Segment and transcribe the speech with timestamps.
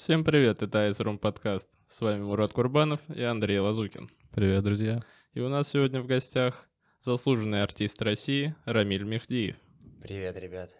[0.00, 1.68] Всем привет, это Айсрум подкаст.
[1.86, 4.08] С вами Мурат Курбанов и Андрей Лазукин.
[4.32, 5.02] Привет, друзья.
[5.34, 6.66] И у нас сегодня в гостях
[7.02, 9.56] заслуженный артист России Рамиль Мехдиев.
[10.00, 10.70] Привет, ребят.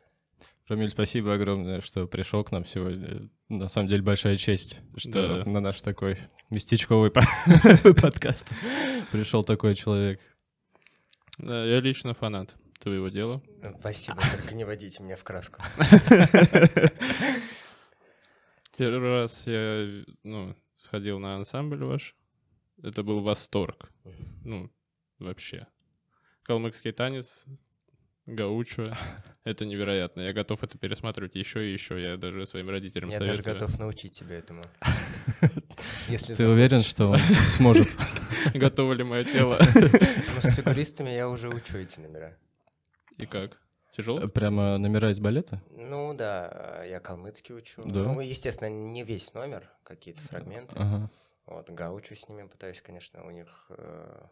[0.68, 3.28] Рамиль, спасибо огромное, что пришел к нам сегодня.
[3.50, 5.50] На самом деле большая честь, что Да.
[5.50, 6.16] на наш такой
[6.48, 7.20] местечковый по-
[8.00, 8.48] подкаст
[9.12, 10.18] пришел такой человек.
[11.36, 13.42] Да, я лично фанат твоего дела.
[13.80, 15.60] Спасибо, только не водите меня в краску.
[18.80, 19.86] Первый раз я
[20.22, 22.16] ну, сходил на ансамбль ваш.
[22.82, 23.92] Это был восторг.
[24.42, 24.70] Ну,
[25.18, 25.66] вообще.
[26.44, 27.44] Калмыкский танец,
[28.24, 28.96] гаучо.
[29.44, 30.22] Это невероятно.
[30.22, 32.00] Я готов это пересматривать еще и еще.
[32.00, 33.54] Я даже своим родителям Я даже советую.
[33.60, 34.62] готов научить тебя этому.
[36.08, 37.86] Если Ты уверен, что он сможет?
[38.54, 39.58] Готово ли мое тело?
[39.60, 42.34] Ну, с фигуристами я уже учу эти номера.
[43.18, 43.60] И как?
[43.96, 44.28] Тяжело?
[44.28, 45.62] Прямо номера из балета?
[45.70, 47.82] Ну да, я калмыцкий учу.
[47.84, 48.00] Да?
[48.00, 50.74] Ну, естественно, не весь номер, какие-то фрагменты.
[50.76, 51.10] Ага.
[51.46, 54.22] Вот, гаучу с ними пытаюсь, конечно, у них э,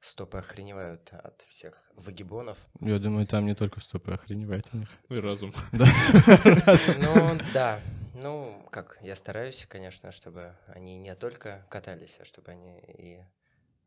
[0.00, 2.56] стопы охреневают от всех выгибонов.
[2.80, 4.88] Я думаю, там не только стопы охреневает у них.
[5.08, 5.52] И разум.
[5.72, 7.80] Ну, да.
[8.14, 13.20] Ну, как, я стараюсь, конечно, чтобы они не только катались, а чтобы они и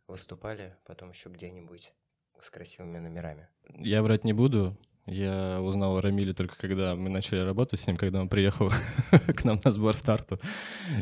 [0.07, 1.93] выступали потом еще где-нибудь
[2.39, 3.47] с красивыми номерами.
[3.69, 4.77] Я врать не буду.
[5.07, 8.69] Я узнал о Рамиле только когда мы начали работать с ним, когда он приехал
[9.35, 10.39] к нам на сбор в Тарту.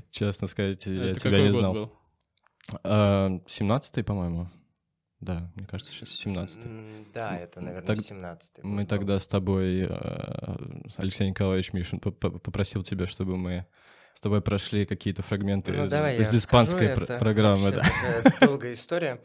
[0.10, 1.74] Честно сказать, я Это тебя какой не знал.
[1.74, 1.94] был?
[2.84, 4.50] А, 17-й, по-моему.
[5.20, 6.66] Да, мне кажется, щас 17-й.
[6.66, 8.64] М, Да, это, наверное, Так 17-й.
[8.64, 8.88] Мы был.
[8.88, 10.56] тогда с тобой, э,
[10.96, 13.66] Алексей Николаевич Мишин, попросил тебя, чтобы мы
[14.14, 17.72] с тобой прошли какие-то фрагменты Ну, из, давай из я испанской пр- это программы.
[17.72, 17.82] да.
[17.82, 19.20] такая долгая история.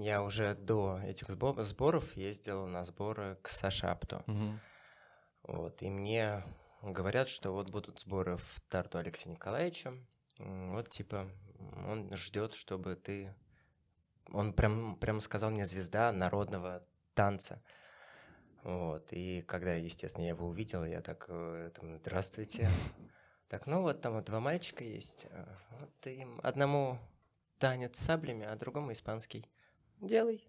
[0.00, 4.24] Я уже до этих сбо- сборов ездил на сборы к Саше Апто.
[4.26, 4.60] Мгм.
[5.42, 6.42] Вот, и мне
[6.82, 9.94] говорят, что вот будут сборы в Тарту Алексея Николаевича.
[10.38, 11.30] Вот, типа,
[11.86, 13.34] он ждет, чтобы ты...
[14.32, 16.82] Он прям, прям сказал мне звезда народного
[17.14, 17.62] танца.
[18.62, 22.68] Вот, и когда, естественно, я его увидел, я так, э, там, здравствуйте.
[23.48, 25.26] Так, ну вот там вот два мальчика есть.
[25.30, 26.98] а, Вот им одному
[27.58, 29.46] танец с саблями, а другому испанский.
[30.00, 30.46] Делай.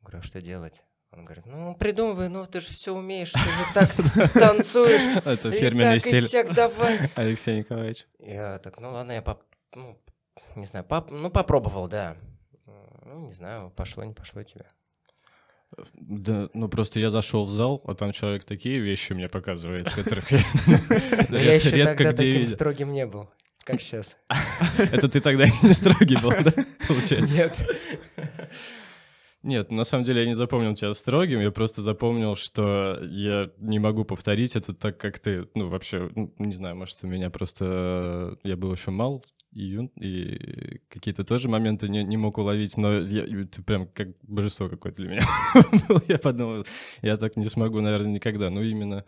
[0.00, 0.84] Говорю, а что делать?
[1.12, 5.22] Он говорит, ну придумывай, ну ты же все умеешь, ты же так танцуешь.
[5.26, 7.10] Это фирменный так, и стиль давай.
[7.16, 8.06] Алексея Николаевича.
[8.18, 9.42] Я так, ну ладно, я поп...
[9.74, 9.98] ну,
[10.56, 11.10] не знаю, поп...
[11.10, 12.16] ну попробовал, да.
[13.04, 14.64] Ну, не знаю, пошло, не пошло тебе.
[15.94, 20.30] Да, ну просто я зашел в зал, а там человек такие вещи мне показывает, которых
[21.30, 23.30] я я еще тогда таким строгим не был,
[23.64, 24.16] как сейчас.
[24.78, 26.52] Это ты тогда не строгий был, да,
[26.88, 27.36] получается?
[27.36, 27.66] Нет.
[29.42, 33.80] Нет, на самом деле я не запомнил тебя строгим, я просто запомнил, что я не
[33.80, 35.48] могу повторить это так, как ты.
[35.54, 38.36] Ну, вообще, ну, не знаю, может, у меня просто...
[38.44, 42.76] э, Я был еще мал и юн, и какие-то тоже моменты не, не мог уловить,
[42.76, 45.26] но я, ты прям как божество какое-то для меня
[45.88, 46.00] был.
[46.06, 46.64] Я подумал,
[47.02, 48.48] я так не смогу, наверное, никогда.
[48.48, 49.04] Ну, именно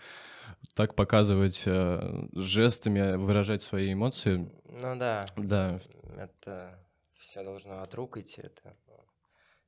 [0.74, 4.50] так показывать э, жестами, выражать свои эмоции.
[4.64, 5.24] Ну да.
[5.36, 5.80] Да,
[6.16, 6.78] Это
[7.18, 8.40] все должно от рук идти.
[8.42, 8.76] Это,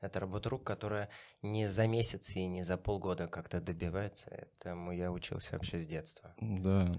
[0.00, 1.10] это работа рук, которая
[1.42, 4.30] не за месяц и не за полгода как-то добивается.
[4.30, 6.34] Этому я учился вообще с детства.
[6.40, 6.94] да.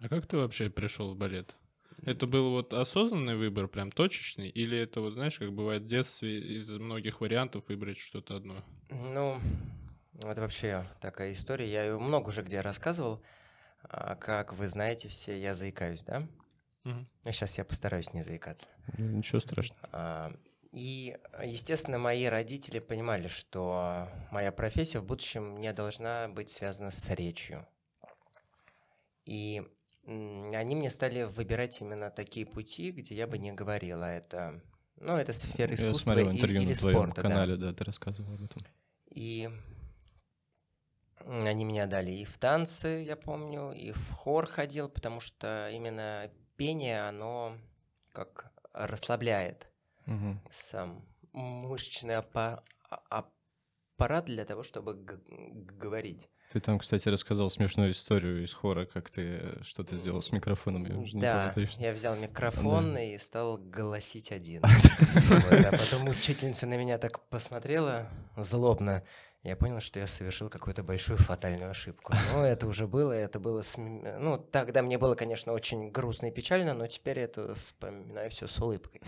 [0.00, 1.56] А как ты вообще пришел в балет?
[2.02, 6.38] Это был вот осознанный выбор, прям точечный, или это вот, знаешь, как бывает в детстве,
[6.58, 8.62] из многих вариантов выбрать что-то одно?
[8.90, 9.38] Ну,
[10.22, 11.70] это вообще такая история.
[11.70, 13.22] Я ее много уже где рассказывал.
[13.82, 16.26] А, Как вы знаете все, я заикаюсь, да?
[16.84, 17.08] Мгм.
[17.24, 18.66] Ну, сейчас я постараюсь не заикаться.
[18.98, 19.80] Ничего страшного.
[19.92, 20.32] А,
[20.72, 27.08] И, естественно, мои родители понимали, что моя профессия в будущем не должна быть связана с
[27.14, 27.66] речью.
[29.24, 29.62] И
[30.06, 34.04] они мне стали выбирать именно такие пути, где я бы не говорила.
[34.04, 34.60] Это,
[35.00, 37.22] ну, это сфера Я искусства смотрел и- интервью или на твоем спорта.
[37.22, 37.28] да.
[37.28, 38.62] канале, да, ты рассказывал об этом.
[39.10, 39.50] И
[41.26, 46.30] они меня дали и в танцы, я помню, и в хор ходил, потому что именно
[46.56, 47.56] пение, оно
[48.12, 49.66] как расслабляет
[50.06, 50.40] Мгм.
[50.50, 53.26] сам мышечный аппа- а-
[53.96, 56.28] аппарат для того, чтобы г- говорить.
[56.52, 60.84] Ты там, кстати, рассказал смешную историю из хора, как ты что-то сделал с микрофоном.
[60.86, 61.82] Я уже не да, помню точно.
[61.82, 63.02] я взял микрофон Да.
[63.02, 64.62] и стал голосить один.
[65.66, 69.02] А потом учительница на меня так посмотрела злобно.
[69.46, 72.12] Я понял, что я совершил какую-то большую фатальную ошибку.
[72.32, 73.62] Но это уже было, это было...
[73.62, 78.48] см- Ну, тогда мне было, конечно, очень грустно и печально, но теперь это вспоминаю все
[78.48, 79.00] с улыбкой.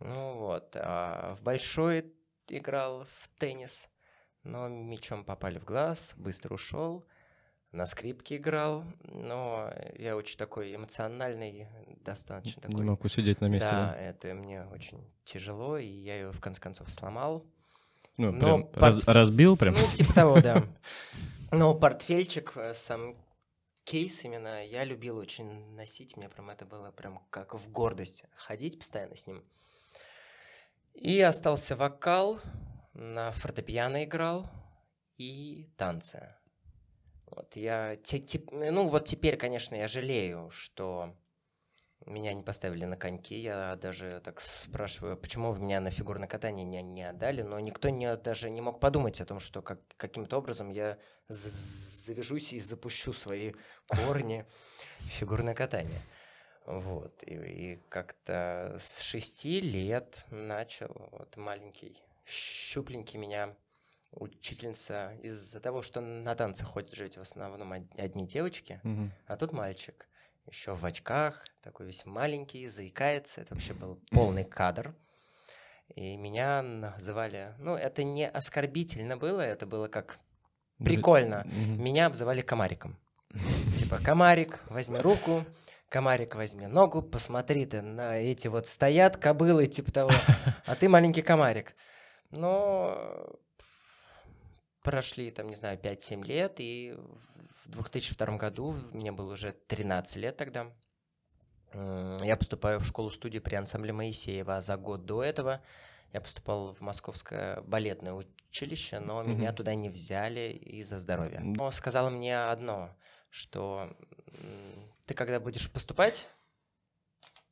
[0.00, 2.10] Ну вот, а в большой
[2.48, 3.90] играл в теннис,
[4.44, 7.04] но мячом попали в глаз, быстро ушел.
[7.70, 11.66] на скрипке играл, но я очень такой эмоциональный,
[12.00, 12.76] достаточно такой.
[12.80, 14.00] Не мог усидеть на месте, да, да?
[14.00, 17.44] это мне очень тяжело, и я ее в конце концов сломал.
[18.18, 19.74] Ну, Но прям портф- раз- разбил прям?
[19.74, 20.64] Ну, типа того, да.
[21.50, 23.16] Но портфельчик, э, сам
[23.84, 28.78] кейс именно, я любил очень носить, мне прям это было прям как в гордость, ходить
[28.78, 29.42] постоянно с ним.
[30.94, 32.40] И остался вокал,
[32.92, 34.50] на фортепиано играл
[35.16, 36.34] и танцы.
[37.26, 41.14] Вот я, те- ну вот теперь, конечно, я жалею, что
[42.08, 43.36] меня не поставили на коньки.
[43.38, 47.88] Я даже так спрашиваю, почему вы меня на фигурное катание не, не отдали, но никто
[47.88, 52.60] не, даже не мог подумать о том, что как, каким-то образом я за- завяжусь и
[52.60, 53.52] запущу свои
[53.86, 54.44] корни
[55.00, 56.00] в фигурное катание.
[56.66, 57.22] Вот.
[57.22, 61.96] И, и как-то с шести лет начал вот маленький,
[62.26, 63.54] щупленький меня
[64.12, 69.12] учительница из-за того, что на танцы ходят ведь в основном од- одни девочки, Мгм.
[69.26, 70.06] а тут мальчик.
[70.48, 73.42] Еще в очках, такой весь маленький, заикается.
[73.42, 74.94] Это вообще был полный кадр.
[75.94, 77.54] И меня называли...
[77.58, 80.18] Ну, это не оскорбительно было, это было как
[80.82, 81.46] прикольно.
[81.46, 82.98] Меня обзывали комариком.
[83.76, 85.44] Типа, комарик, возьми руку,
[85.90, 90.10] комарик, возьми ногу, посмотри ты на эти вот стоят кобылы, типа того,
[90.64, 91.74] а ты маленький комарик.
[92.30, 93.28] Но
[94.82, 96.96] прошли, там, не знаю, 5-7 лет, и
[97.68, 100.72] в 2002 году, мне было уже 13 лет тогда,
[101.74, 105.62] я поступаю в школу-студию при ансамбле Моисеева, а за год до этого
[106.12, 109.56] я поступал в Московское балетное училище, но меня Мгм.
[109.56, 111.40] туда не взяли из-за здоровья.
[111.40, 112.96] Но сказала мне одно,
[113.28, 113.94] что
[115.06, 116.26] ты когда будешь поступать,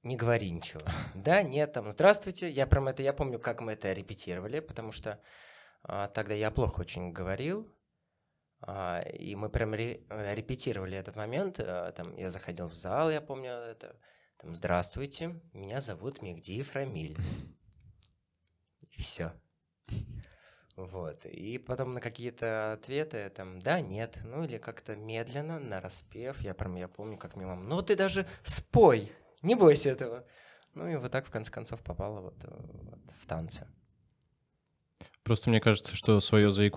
[0.03, 0.81] не говори ничего.
[1.15, 2.51] Да, нет, там, здравствуйте.
[2.51, 5.21] Я прям это, я помню, как мы это репетировали, потому что
[5.83, 7.69] а, тогда я плохо очень говорил,
[9.13, 9.99] и мы прям э,
[10.35, 11.61] репетировали этот момент.
[11.61, 13.97] а, Там я заходил в зал, я помню это.
[14.39, 17.17] Там, здравствуйте, меня зовут Мегдиев Рамиль.
[18.97, 19.33] Все.
[20.77, 21.25] Вот.
[21.25, 26.39] И потом на какие-то ответы, там, да, нет, ну или как-то медленно, на распев.
[26.41, 29.11] Я прям, я помню, как мама, ну ты даже спой,
[29.43, 30.27] не бойся этого.
[30.75, 33.67] Ну и вот так в конце концов попала вот, э, вот в танцы.
[35.27, 36.71] Просто мне кажется, что свое за-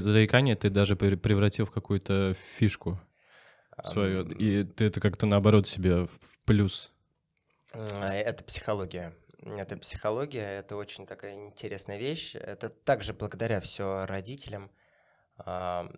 [0.00, 3.00] заикание ты даже пре- превратил в какую-то фишку
[3.84, 6.92] свою, Ам, и ты это как-то наоборот себе в в плюс.
[7.72, 9.14] А, Это психология.
[9.40, 12.34] Это психология, это очень такая интересная вещь.
[12.34, 14.72] Это также благодаря все родителям.
[15.38, 15.88] А,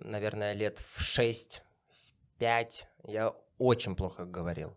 [0.00, 1.62] Наверное, лет в 6-5
[3.04, 4.76] я очень плохо говорил.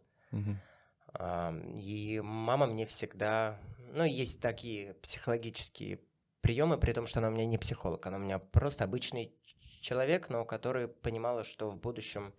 [1.13, 3.60] А, И мама мне всегда...
[3.94, 6.00] Ну, есть такие психологические
[6.42, 9.34] приемы, при том, что она у меня не психолог, она у меня просто обычный
[9.81, 12.34] человек, но который понимала, что в будущем,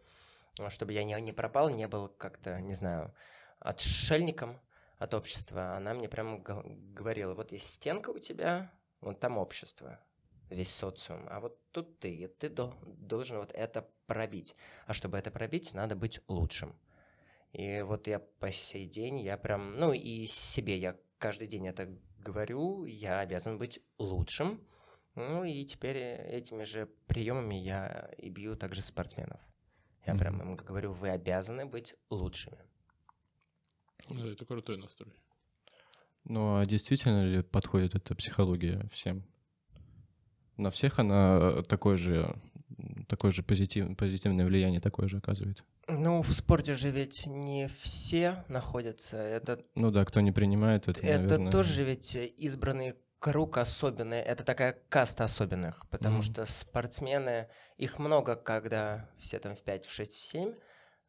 [0.58, 3.14] а, чтобы я не, не пропал, не был как-то, не знаю,
[3.58, 4.60] отшельником
[4.98, 10.00] от общества, она мне прямо говорила, вот есть стенка у тебя, вот там общество,
[10.50, 14.56] весь социум, а вот тут ты, и ты дол- должен вот это пробить.
[14.86, 16.74] А чтобы это пробить, надо быть лучшим.
[17.52, 21.88] И вот я по сей день, я прям, ну и себе я каждый день это
[22.18, 24.60] говорю, я обязан быть лучшим.
[25.14, 29.40] Ну и теперь э, этими же приемами я и бью также спортсменов.
[30.06, 30.50] Я прям Мгм.
[30.50, 32.58] им говорю, вы обязаны быть лучшими.
[34.08, 35.12] Да, это крутой настрой.
[36.24, 39.24] Ну а действительно ли подходит эта психология всем?
[40.56, 42.34] На всех она такое же,
[43.08, 45.64] такое же позитив, позитивное влияние такое же оказывает?
[45.86, 49.16] Ну, в спорте же ведь не все находятся.
[49.16, 54.18] Это, Ну да, кто не принимает это, это наверное, тоже ведь избранный круг особенный.
[54.20, 56.22] Это такая каста особенных, потому Мгм.
[56.22, 60.54] что спортсмены, их много, когда все там в 5, в 6, в 7,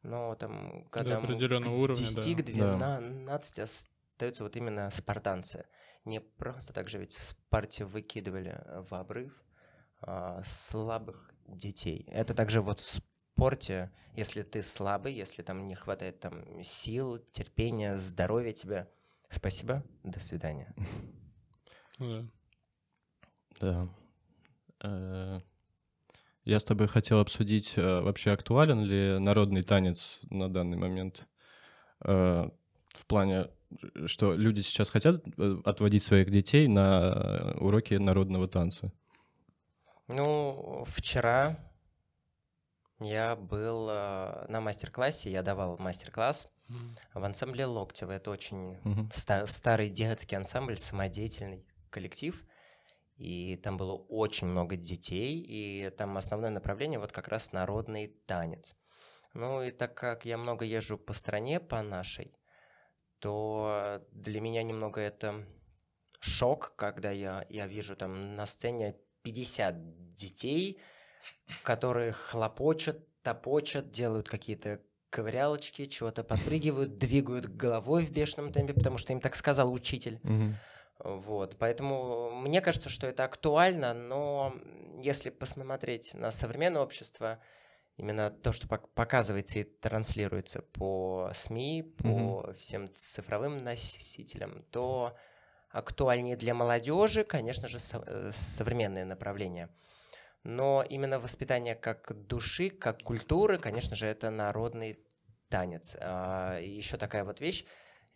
[0.02, 2.38] но там, когда м, определенного к уровня, 10, да.
[2.42, 5.66] к 12 остаются вот именно спартанцы.
[6.06, 9.44] Не просто так же ведь в спарте выкидывали в обрыв
[10.02, 12.06] а, слабых детей.
[12.08, 13.02] Это также вот в
[13.36, 18.88] спорте, если ты слабый, если там не хватает там сил, терпения, здоровья тебе,
[19.30, 20.74] спасибо, до свидания.
[22.00, 22.26] Да.
[23.60, 23.90] Да.
[24.84, 25.42] Э,
[26.46, 31.28] Я с тобой хотел обсудить, э, вообще актуален ли народный танец на данный момент.
[32.04, 32.50] Э,
[32.96, 33.48] В плане,
[34.06, 35.24] что люди сейчас хотят
[35.66, 38.92] отводить своих детей на уроки народного танца.
[40.10, 41.56] Ну, вчера
[43.00, 46.50] я был э, на мастер-классе, я давал мастер-класс
[47.14, 48.12] в ансамбле Локтева.
[48.14, 49.12] Это очень Мгм.
[49.14, 52.44] ста- старый детский ансамбль, самодеятельный коллектив.
[53.18, 58.76] и там было очень много детей, и там основное направление вот как раз народный танец.
[59.34, 62.34] Ну и так как я много езжу по стране, по нашей,
[63.20, 65.46] то для меня немного это
[66.22, 68.96] шок, когда я, я вижу там на сцене
[69.30, 70.80] 50 детей,
[71.64, 79.14] которые хлопочут, топочут, делают какие-то ковырялочки, чего-то подпрыгивают, двигают головой в бешеном темпе, потому что
[79.14, 80.20] им так сказал учитель.
[80.24, 80.56] Мгм.
[81.00, 84.54] Вот, поэтому мне кажется, что это актуально, но
[85.02, 87.40] если посмотреть на современное общество,
[87.96, 95.16] именно то, что пок- показывается и транслируется по СМИ, по всем цифровым носителям, то
[95.72, 99.70] актуальнее для молодежи, конечно же, со- э, современные направления.
[100.44, 105.00] Но именно воспитание как души, как культуры, конечно же, это народный
[105.50, 105.96] танец.
[105.96, 107.66] еще такая вот вещь.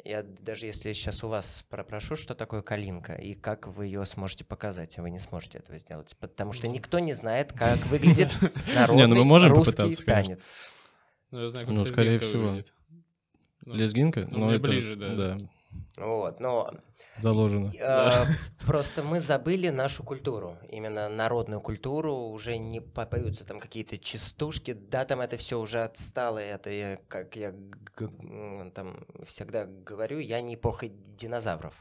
[0.03, 4.43] Я даже если сейчас у вас попрошу, что такое калинка и как вы ее сможете
[4.45, 6.73] показать, вы не сможете этого сделать, потому что Ну.
[6.73, 8.29] никто не знает, как выглядит
[8.75, 10.51] народный мы можем русский танец.
[11.31, 12.55] Ну, я знаю, как Ну, скорее всего.
[13.65, 14.27] Ну, Лезгинка?
[14.29, 15.37] ну, Ну, ближе, да.
[15.97, 16.71] Вот, но
[17.19, 17.71] заложено.
[17.79, 18.25] э,
[18.65, 25.05] просто мы забыли нашу культуру, именно народную культуру, уже не попоются там какие-то частушки, да,
[25.05, 27.53] там это все уже отстало, это я, как я
[28.73, 31.79] там всегда говорю, я не эпоха динозавров.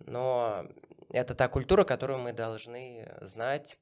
[0.00, 0.66] Но
[1.10, 3.78] это та культура, которую мы должны знать,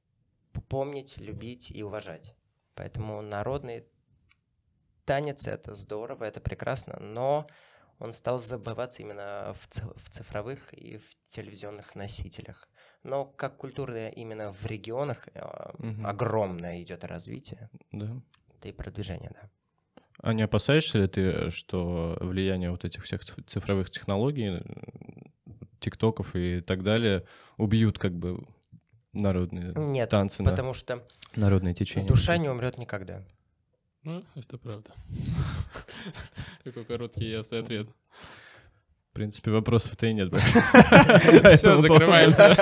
[0.68, 2.34] помнить, любить и уважать.
[2.74, 3.86] Поэтому народный
[5.04, 7.46] танец это здорово, это прекрасно, но
[7.98, 12.68] он стал забываться именно в, в цифровых и в телевизионных носителях.
[13.04, 15.28] Но как культура именно в регионах
[15.78, 16.06] Мгм.
[16.06, 18.20] огромное идет развитие, Да.
[18.56, 19.50] это и продвижение, да.
[20.20, 24.60] А не опасаешься ли ты, что влияние вот этих всех циф- цифровых технологий,
[25.80, 27.24] тиктоков и так далее
[27.56, 28.44] убьют как бы
[29.12, 32.08] народные Нет, танцы, на- потому что народные течения?
[32.08, 33.24] душа не умрет никогда.
[34.04, 34.90] Ну, это правда.
[36.64, 37.88] Какой короткий и ясный ответ.
[39.10, 40.30] В принципе, вопросов-то и нет.
[40.30, 40.46] больше.
[40.60, 42.56] Все, Поэтому закрываемся.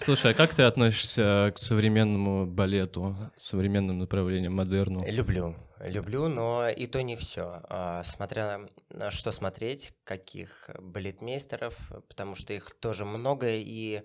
[0.00, 5.04] Слушай, а как ты относишься к современному балету, современным направлениям, модерну?
[5.06, 7.62] Люблю, люблю, но и то не все.
[8.04, 8.60] Смотря
[8.90, 11.74] на что смотреть, каких балетмейстеров,
[12.08, 14.04] потому что их тоже много, и а,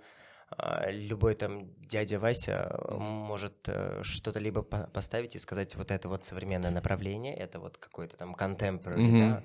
[0.89, 6.23] любой там дядя Вася может э, что-то либо по- поставить и сказать, вот это вот
[6.23, 9.17] современное направление, это вот какой-то там contemporary, Мгм.
[9.17, 9.43] да,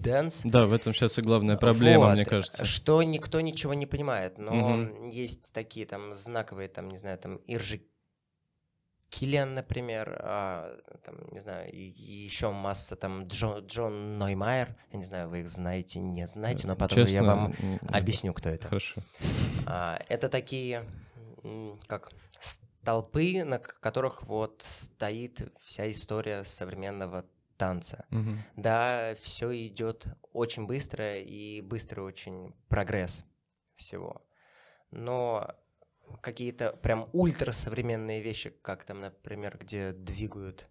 [0.00, 0.40] dance.
[0.44, 2.64] Да, в этом сейчас и главная проблема, Вот, мне кажется.
[2.64, 5.08] Что никто ничего не понимает, но Мгм.
[5.10, 7.82] есть такие там знаковые, там, не знаю, там Иржи
[9.10, 15.04] Киллиан, например, а, там, не знаю, и, еще масса там Джон, Джон Ноймайер, я не
[15.04, 17.94] знаю, вы их знаете, не знаете, но потом я Честно, вам м, нет.
[17.94, 18.68] объясню, кто это.
[18.68, 19.00] Хорошо.
[19.66, 20.84] А, это такие,
[21.86, 22.10] как
[22.40, 27.24] столпы, на которых вот стоит вся история современного
[27.56, 28.04] танца.
[28.10, 28.38] Мгм.
[28.56, 33.24] Да, все идет очень быстро и быстрый очень прогресс
[33.76, 34.22] всего.
[34.90, 35.54] Но
[36.20, 40.66] какие-то прям ультрасовременные вещи, как там, например, где двигают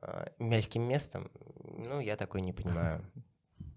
[0.00, 1.30] а, мелким местом,
[1.64, 3.04] ну, я такой не понимаю.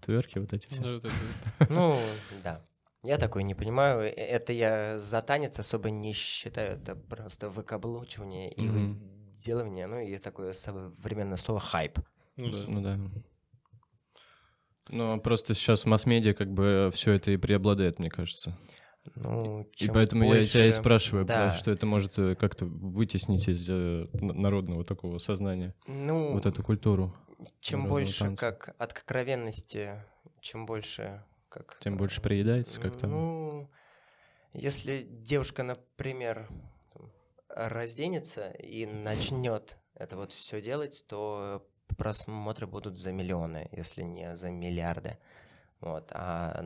[0.01, 0.82] Тверки вот эти все.
[0.82, 1.01] Ну,
[1.70, 2.00] Ну,
[2.44, 2.62] да.
[3.04, 4.00] Я такой не понимаю.
[4.01, 6.74] Э, Это я за танец особо не считаю.
[6.80, 9.00] Это просто выкаблучивание и Мгм.
[9.34, 9.86] выделывание.
[9.88, 12.00] Ну, и такое современное слово хайп.
[12.38, 12.65] Ну да.
[12.68, 13.00] Ну да.
[14.89, 18.56] Но просто сейчас в масс-медиа как бы все это и преобладает, мне кажется.
[19.15, 21.51] Ну, И поэтому я тебя и больше- спрашиваю, да.
[21.53, 27.13] что это может э, как-то вытеснить из э, народного такого сознания, Ну, вот эту культуру.
[27.62, 28.39] чем больше танца.
[28.39, 30.01] как откровенности,
[30.41, 31.77] чем больше как...
[31.79, 33.07] Тем больше приедается как-то.
[33.07, 33.69] Ну,
[34.53, 36.50] если девушка, например,
[37.50, 41.65] разденется и начнет это вот все делать, то
[41.97, 45.17] просмотры будут за миллионы, если не за миллиарды.
[45.79, 46.09] Вот.
[46.12, 46.62] А,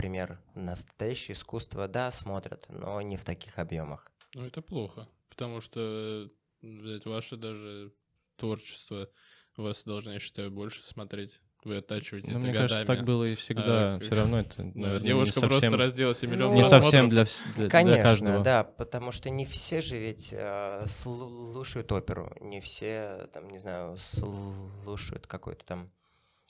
[0.00, 4.10] например, настоящее искусство, да, смотрят, но не в таких объемах.
[4.34, 6.30] Ну, это плохо, потому что,
[6.62, 7.92] взять ваше даже
[8.36, 9.10] творчество,
[9.58, 11.40] вас должны, я считаю, больше смотреть.
[11.64, 12.68] Вы оттачиваете Но это мне годами.
[12.68, 13.96] кажется, так было и всегда.
[13.96, 16.84] А, Все равно это, наверное, Девушка не просто совсем, разделась и миллион Ну, не просмотров.
[16.84, 18.42] совсем для, для, для Конечно, каждого.
[18.42, 23.98] да, потому что не все же ведь э, слушают оперу, не все, там, не знаю,
[23.98, 25.90] слушают какой-то там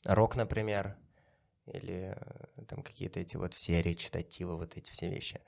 [0.04, 0.96] рок, например,
[1.66, 5.40] или э, там какие-то эти вот все речитативы, вот эти все вещи.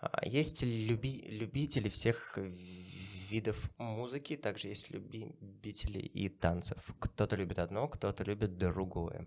[0.00, 6.78] А Есть люби- любители всех видов музыки, также есть любители и танцев.
[6.98, 9.26] Кто-то любит одно, кто-то любит другое.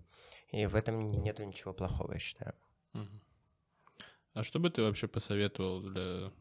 [0.52, 2.56] И в этом нету ничего плохого, я считаю.
[4.34, 6.32] А что бы ты вообще посоветовал для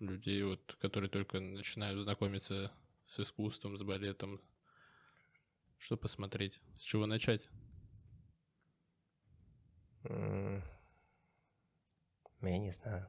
[0.00, 2.72] людей, вот, которые только начинают знакомиться
[3.06, 4.40] с искусством, с балетом?
[5.76, 6.60] Что посмотреть?
[6.78, 7.48] С чего начать?
[12.48, 13.06] Я не знаю.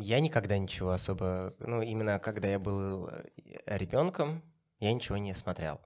[0.00, 1.54] Я никогда ничего особо...
[1.60, 3.08] Ну, именно когда я был
[3.66, 4.42] ребенком,
[4.80, 5.80] я ничего не смотрел.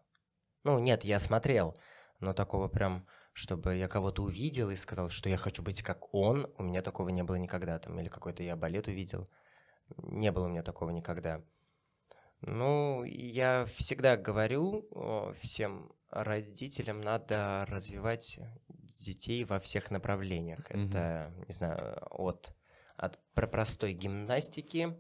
[0.65, 1.77] Ну, нет, я смотрел,
[2.21, 6.51] но такого прям, чтобы я кого-то увидел и сказал, что я хочу быть как он,
[6.57, 7.79] у меня такого не было никогда.
[7.79, 9.29] Там, или какой-то я балет увидел.
[9.99, 11.45] Не было у меня такого никогда.
[12.47, 14.89] Ну, я всегда говорю
[15.41, 18.39] всем родителям, надо развивать
[18.69, 20.71] детей во всех направлениях.
[20.71, 20.89] Мгм.
[20.89, 22.51] Это, не знаю, от,
[22.97, 24.97] от про простой гимнастики,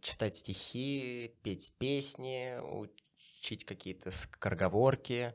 [0.00, 5.34] читать стихи, петь песни, учить какие-то скороговорки,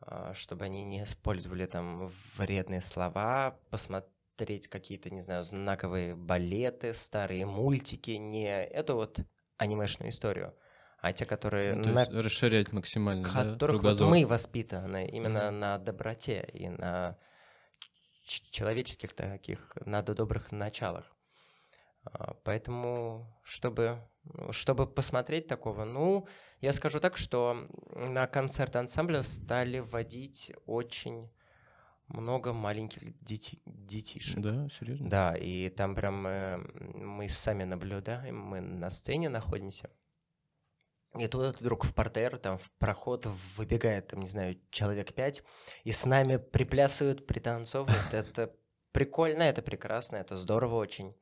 [0.00, 7.46] а, чтобы они не использовали там вредные слова, посмотреть какие-то, не знаю, знаковые балеты, старые
[7.46, 9.20] мультики, не эту вот
[9.58, 10.56] анимешную историю,
[10.98, 14.14] а те, которые Ну, то на есть расширять максимально, да, которых вот кругозор.
[14.14, 15.50] мы воспитаны именно Мгм.
[15.50, 17.18] на доброте и на
[18.50, 21.16] человеческих таких, на добрых началах.
[22.04, 26.28] А, Поэтому, чтобы, ну, чтобы посмотреть такого, ну,
[26.60, 31.33] я скажу так, что на концерт ансамбля стали вводить очень
[32.08, 34.40] много маленьких дети- детишек.
[34.40, 35.08] Да, серьезно?
[35.08, 39.90] Да, и там прям э, мы сами наблюдаем, мы на сцене находимся.
[41.18, 45.44] И тут вдруг в портер, там в проход выбегает, там, не знаю, человек пять,
[45.84, 47.96] и с нами приплясывают, пританцовывают.
[48.12, 48.54] Это
[48.92, 51.14] прикольно, это прекрасно, это здорово очень.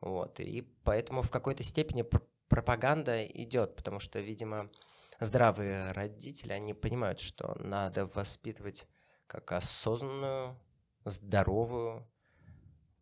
[0.00, 4.70] Вот, и поэтому в какой-то степени пр- пропаганда идет, потому что, видимо,
[5.18, 8.86] здравые родители, они понимают, что надо воспитывать
[9.30, 10.56] как осознанную,
[11.04, 12.04] здоровую,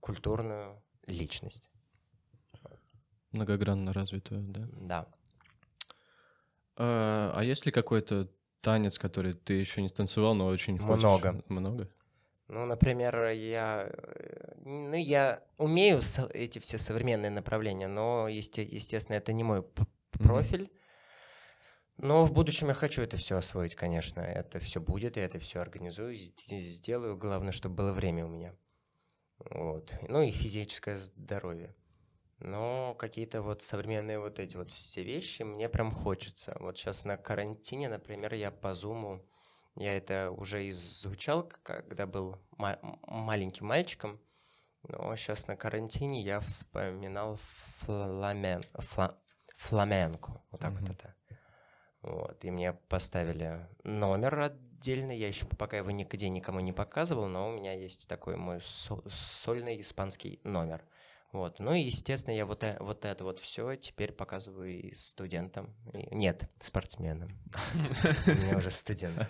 [0.00, 1.70] культурную личность.
[3.32, 4.68] Многогранно развитую, да.
[4.72, 5.06] Да.
[6.76, 8.28] А, а есть ли какой-то
[8.60, 11.02] танец, который ты еще не станцевал, но очень хочешь?
[11.02, 11.42] Много.
[11.48, 11.88] Много?
[12.48, 16.00] Ну, например, я, э, ну, я умею
[16.34, 19.86] эти все современные направления, но, есте- естественно, это не мой п-
[20.18, 20.68] Мгм.
[21.98, 24.20] Но в будущем я хочу это все освоить, конечно.
[24.20, 27.16] Это все будет, я это все организую, сделаю.
[27.16, 28.54] Главное, чтобы было время у меня.
[29.38, 29.92] Вот.
[30.08, 31.74] Ну и физическое здоровье.
[32.38, 36.56] Но какие-то вот современные вот эти вот все вещи мне прям хочется.
[36.60, 39.24] Вот сейчас на карантине, например, я по зуму,
[39.74, 44.20] я это уже изучал, когда был ма- маленьким мальчиком,
[44.84, 47.40] но сейчас на карантине я вспоминал
[47.80, 49.16] фламен, фла-
[49.56, 50.80] фламенко, вот так Мгм.
[50.86, 51.14] вот это.
[52.08, 57.48] Вот, и мне поставили номер отдельный, я еще пока его нигде никому не показывал, но
[57.50, 60.82] у меня есть такой мой со- сольный испанский номер.
[61.32, 61.58] Вот.
[61.58, 65.74] Ну и, естественно, я вот, э- вот это вот все теперь показываю и студентам.
[65.92, 67.38] И- нет, спортсменам.
[68.26, 69.28] У меня уже студент.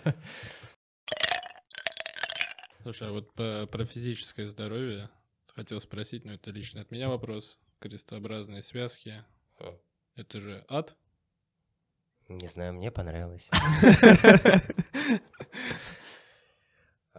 [2.83, 5.09] Слушай, а вот про физическое здоровье
[5.53, 7.59] хотел спросить, но это лично от меня вопрос.
[7.79, 9.25] Крестообразные связки.
[9.59, 9.77] Хм.
[10.15, 10.95] Это же ад?
[12.29, 13.49] Не знаю, мне понравилось.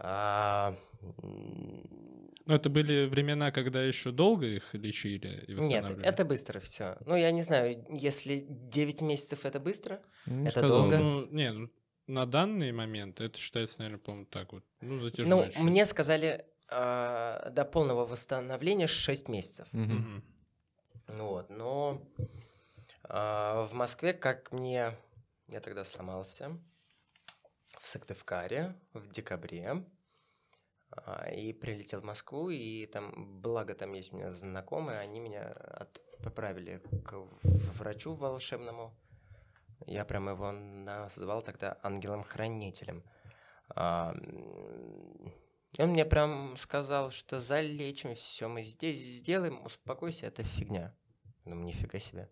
[0.03, 0.75] А,
[1.21, 6.97] м, Ну, это были времена, когда еще долго их лечили и Нет, это быстро все.
[7.05, 10.97] Ну, я не знаю, если 9 месяцев это быстро, Ну, Это сказал долго?
[10.97, 11.69] Ну, не, ну,
[12.07, 14.63] на данный момент это считается, наверное, по-моему, так вот.
[14.81, 15.61] Ну, затяжной ну, чуть.
[15.61, 19.67] мне сказали а, до полного восстановления 6 месяцев.
[19.71, 20.21] Ну
[21.07, 22.01] Вот, но
[23.11, 24.95] в Москве, как мне...
[25.47, 26.57] Я тогда сломался
[27.81, 29.83] в Сыктывкаре в декабре.
[30.91, 35.49] а, И прилетел в Москву, и там, благо там есть у меня знакомые, они меня
[36.21, 37.13] отправили к
[37.77, 38.95] врачу волшебному.
[39.87, 43.03] Я прям его назвал тогда ангелом-хранителем.
[43.75, 44.13] А,
[45.77, 50.95] он мне прям сказал, что залечим, все мы здесь сделаем, успокойся, это фигня.
[51.45, 52.29] Ну, нифига себе.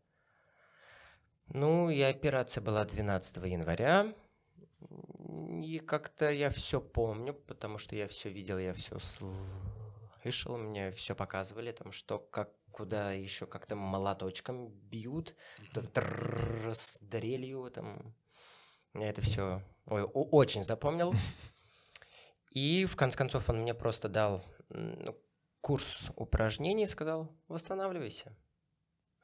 [1.51, 4.13] Ну, и операция была 12 января.
[5.63, 11.15] И как-то я все помню, потому что я все видел, я все слышал, мне все
[11.15, 15.35] показывали, там что, как, куда еще как-то молоточком бьют,
[15.73, 18.15] с дрелью, там.
[18.93, 21.13] Я это все очень запомнил.
[22.51, 24.43] И в конце концов он мне просто дал
[25.61, 28.35] курс упражнений и сказал, восстанавливайся.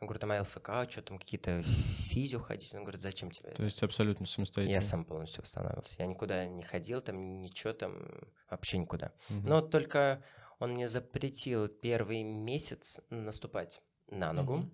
[0.05, 2.71] Он говорит, а моя ЛФК, что там какие-то физио ходить?
[2.75, 4.75] Он говорит, зачем тебе То есть абсолютно самостоятельно.
[4.75, 6.03] Я сам полностью восстанавливался.
[6.03, 8.07] Я никуда не ходил, там ничего там,
[8.47, 9.13] вообще никуда.
[9.29, 9.47] Мгм.
[9.47, 10.23] Но только
[10.59, 14.69] он мне запретил первый месяц наступать на ногу.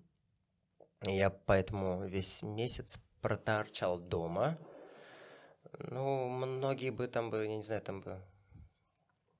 [1.06, 4.58] И Я поэтому весь месяц проторчал дома.
[5.78, 8.22] Ну, многие бы там бы, я не знаю, там бы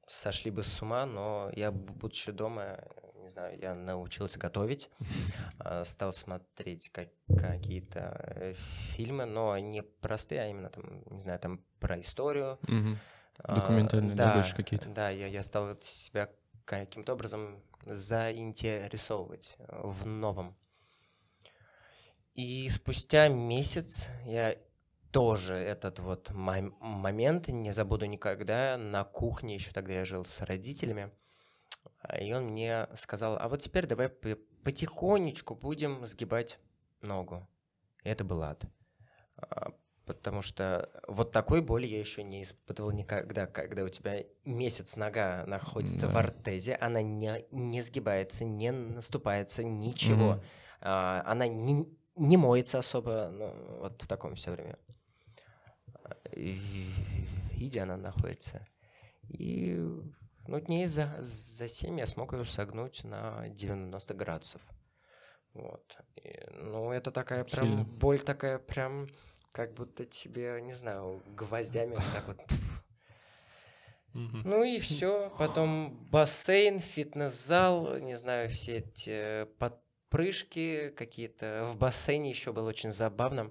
[0.07, 2.83] сошли бы с ума, но я, будучи дома,
[3.23, 4.91] не знаю, я научился готовить,
[5.59, 8.55] а, стал смотреть как- какие-то
[8.95, 12.59] фильмы, но не простые, а именно там, не знаю, там про историю,
[13.39, 14.89] а, Документальные, да, больше какие-то?
[14.89, 16.31] Да, я, я стал себя
[16.65, 20.57] каким-то образом заинтересовывать в новом.
[22.35, 24.57] И спустя месяц я
[25.11, 28.79] тоже этот вот мом- момент не забуду никогда.
[28.79, 31.11] На кухне, еще тогда я жил с родителями, а,
[32.19, 36.59] и он мне сказал, а вот теперь давай потихонечку будем сгибать
[37.01, 37.49] ногу.
[38.05, 38.65] И это был ад.
[39.37, 39.73] А,
[40.05, 45.45] Потому что вот такой боли я еще не испытывал никогда, когда у тебя месяц нога
[45.47, 46.19] находится в Да.
[46.19, 50.35] ортезе, она не, не сгибается, не наступается, ничего.
[50.35, 50.43] Мгм.
[50.81, 54.77] А, она не, не моется особо, ну, вот в таком все время.
[55.95, 58.67] А, и В виде она находится.
[59.29, 59.79] И
[60.47, 64.61] ну, дней за, за 7 я смог ее согнуть на 90 градусов.
[65.55, 65.97] Вот.
[66.17, 67.85] И, ну, это такая прям Сильно.
[67.85, 69.09] боль такая прям,
[69.53, 72.39] как будто тебе, не знаю, гвоздями вот так вот.
[74.15, 75.33] Ну и все.
[75.39, 81.71] Потом бассейн, фитнес-зал, не знаю, все эти подпрыжки какие-то.
[81.73, 83.51] В бассейне еще было очень забавно.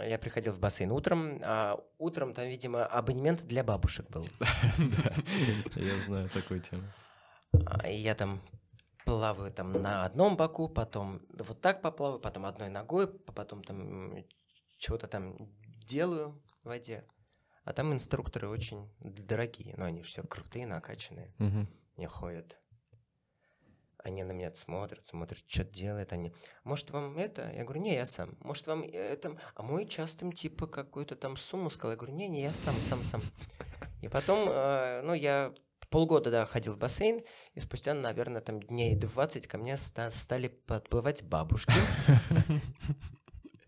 [0.00, 4.28] Я приходил в бассейн утром, а утром там, видимо, абонемент для бабушек был.
[5.74, 6.82] Я знаю такую тему.
[7.66, 8.40] А, я там
[9.04, 14.24] плаваю там на одном боку, потом вот так поплаваю, потом одной ногой, потом там
[14.78, 15.36] чего-то там
[15.86, 17.04] делаю в воде.
[17.64, 21.34] А там инструкторы очень дорогие, но они все крутые, накачанные.
[21.96, 22.56] Не ходят.
[24.04, 26.32] Они на меня смотрят, смотрят, что делает они.
[26.64, 27.52] Может, вам это?
[27.54, 28.36] Я говорю, не, я сам.
[28.40, 29.38] Может, вам это?
[29.54, 31.92] А мой час там типа какую-то там сумму сказал.
[31.92, 33.22] Я говорю, не, не, я сам, сам, сам.
[34.00, 35.54] И потом, э, ну, я
[35.88, 37.20] полгода, да, ходил в бассейн,
[37.54, 41.72] и спустя, наверное, там дней 20 ко мне ста- стали подплывать бабушки.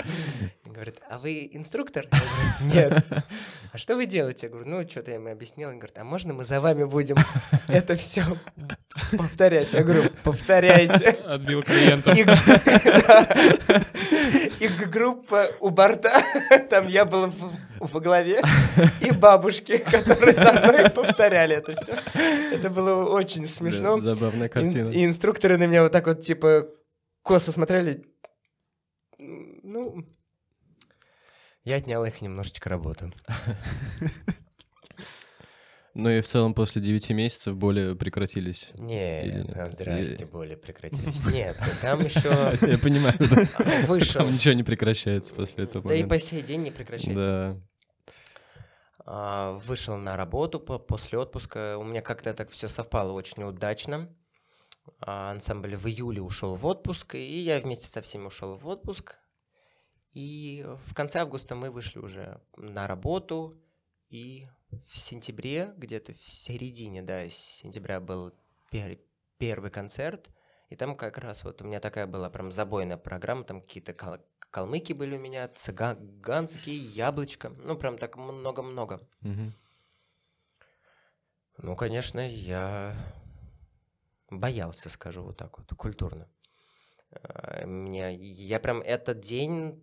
[0.65, 2.07] Говорит, а вы инструктор?
[2.13, 3.05] Я говорю, Нет.
[3.73, 4.47] А что вы делаете?
[4.47, 5.69] Я говорю, ну, что-то я им объяснил.
[5.69, 7.17] Он говорит, а можно мы за вами будем
[7.69, 8.25] это все
[9.17, 9.73] повторять?
[9.73, 11.11] Я говорю, повторяйте.
[11.25, 12.17] Отбил клиентов.
[14.61, 16.23] И, группа у борта,
[16.71, 18.41] там я был в- во главе,
[19.01, 21.97] и бабушки, которые со мной повторяли это все.
[22.53, 23.99] Это было очень смешно.
[23.99, 24.89] Забавная Ин- картина.
[24.91, 26.69] и инструкторы на меня вот так вот, типа,
[27.23, 28.05] косо смотрели.
[29.75, 30.07] Ну,
[31.65, 33.13] я отнял их немножечко работу.
[35.95, 38.69] Ну и в целом после 9 месяцев боли прекратились.
[38.75, 39.57] Или Нет, нет?
[39.57, 41.25] а, здрасте, боли прекратились.
[41.33, 43.49] Нет, там еще Я понимаю, да.
[43.89, 44.21] вышел.
[44.21, 47.61] Там ничего не прекращается после этого Да и по сей день не прекращается.
[48.07, 48.13] Да.
[49.07, 51.79] А, Вышел на работу по- после отпуска.
[51.79, 54.09] У меня как-то так все совпало очень удачно.
[55.01, 59.17] А, Ансамбль в июле ушел в отпуск, и я вместе со всеми ушел в отпуск.
[60.15, 63.61] И в конце августа мы вышли уже на работу,
[64.11, 64.47] и
[64.87, 68.33] в сентябре, где-то в середине, да, сентября был
[68.71, 69.01] пер-
[69.39, 70.31] первый концерт,
[70.71, 74.25] и там как раз вот у меня такая была прям забойная программа, там какие-то кал-
[74.51, 79.01] калмыки были у меня, цыганские, яблочко, ну прям так много-много.
[79.21, 79.53] Мгм.
[81.59, 82.97] Ну, конечно, я
[84.31, 86.29] боялся, скажу вот так вот, культурно.
[87.11, 89.83] А, Меня, я прям этот день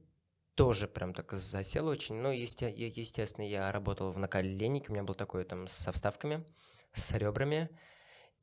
[0.61, 2.15] тоже прям так засел очень.
[2.15, 6.45] Ну, есте- естественно, я работал в наколеннике, у меня был такой там со вставками,
[6.93, 7.69] с ребрами.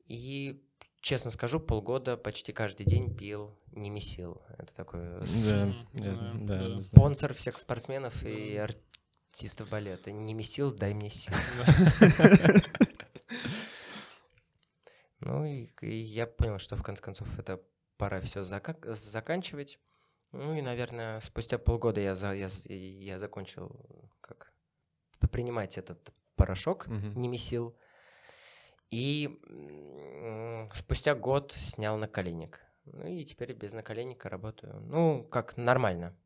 [0.07, 0.65] И,
[1.01, 4.43] честно скажу, полгода почти каждый день пил немесил.
[4.59, 6.65] Это такой с- Да, знаю, да, да.
[6.67, 6.83] знаю.
[6.83, 10.11] спонсор всех спортсменов и артистов балета.
[10.11, 11.35] Немесил, дай мне сил.
[15.21, 15.69] Ну и
[16.01, 17.61] я понял, что в конце концов это
[17.97, 19.79] пора все заканчивать.
[20.33, 24.53] Ну и, наверное, спустя полгода я, за, я, я закончил как
[25.31, 27.21] принимать этот порошок, Мгм.
[27.21, 27.77] немесил.
[28.91, 32.61] И м, спустя год снял наколенник.
[32.85, 34.81] Ну и теперь без наколенника работаю.
[34.81, 36.17] Ну, как нормально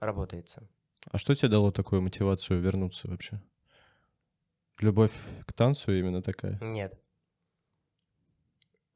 [0.00, 0.68] работается.
[1.10, 3.40] А что тебе дало такую мотивацию вернуться вообще?
[4.78, 5.12] Любовь
[5.46, 6.58] к танцу именно такая?
[6.60, 6.98] Нет.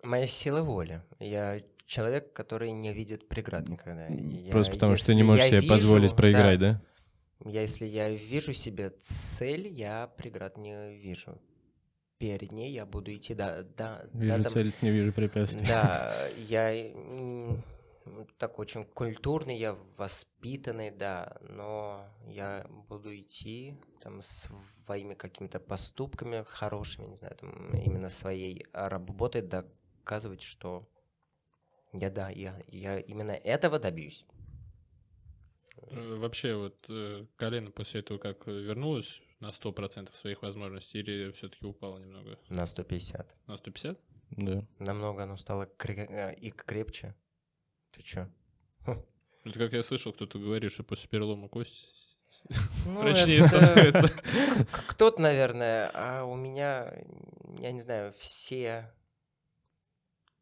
[0.02, 1.02] Моя сила воли.
[1.18, 4.06] Я человек, который не видит преград никогда.
[4.08, 6.82] Я- Просто потому что ты не можешь себе позволить вижу- проиграть, да?
[7.44, 11.38] Я, если я вижу себе цель, я преград не вижу.
[12.18, 15.66] Перед ней я буду идти, да, да, да, Вижу там- цель, не вижу препятствий.
[15.66, 16.72] Да, я
[18.38, 27.06] так очень культурный, я воспитанный, да, но я буду идти там своими какими-то поступками хорошими,
[27.08, 30.88] не знаю, там именно своей работой доказывать, что
[32.00, 34.24] я да, я, я именно этого добьюсь.
[35.90, 41.30] Э, Вообще, вот э, колено после этого как э, вернулось на 100% своих возможностей или
[41.32, 42.38] все-таки упало немного?
[42.48, 43.34] На 150.
[43.46, 43.98] На 150?
[44.30, 44.64] Да.
[44.78, 47.14] Намного оно стало кре- э, и крепче.
[47.92, 48.28] Ты чё?
[49.44, 51.86] Это как я слышал, кто-то говорит, что после перелома кости
[52.86, 54.22] Ну, прочнее это- становится.
[54.88, 56.92] Кто-то, наверное, а у меня,
[57.60, 58.92] я не знаю, все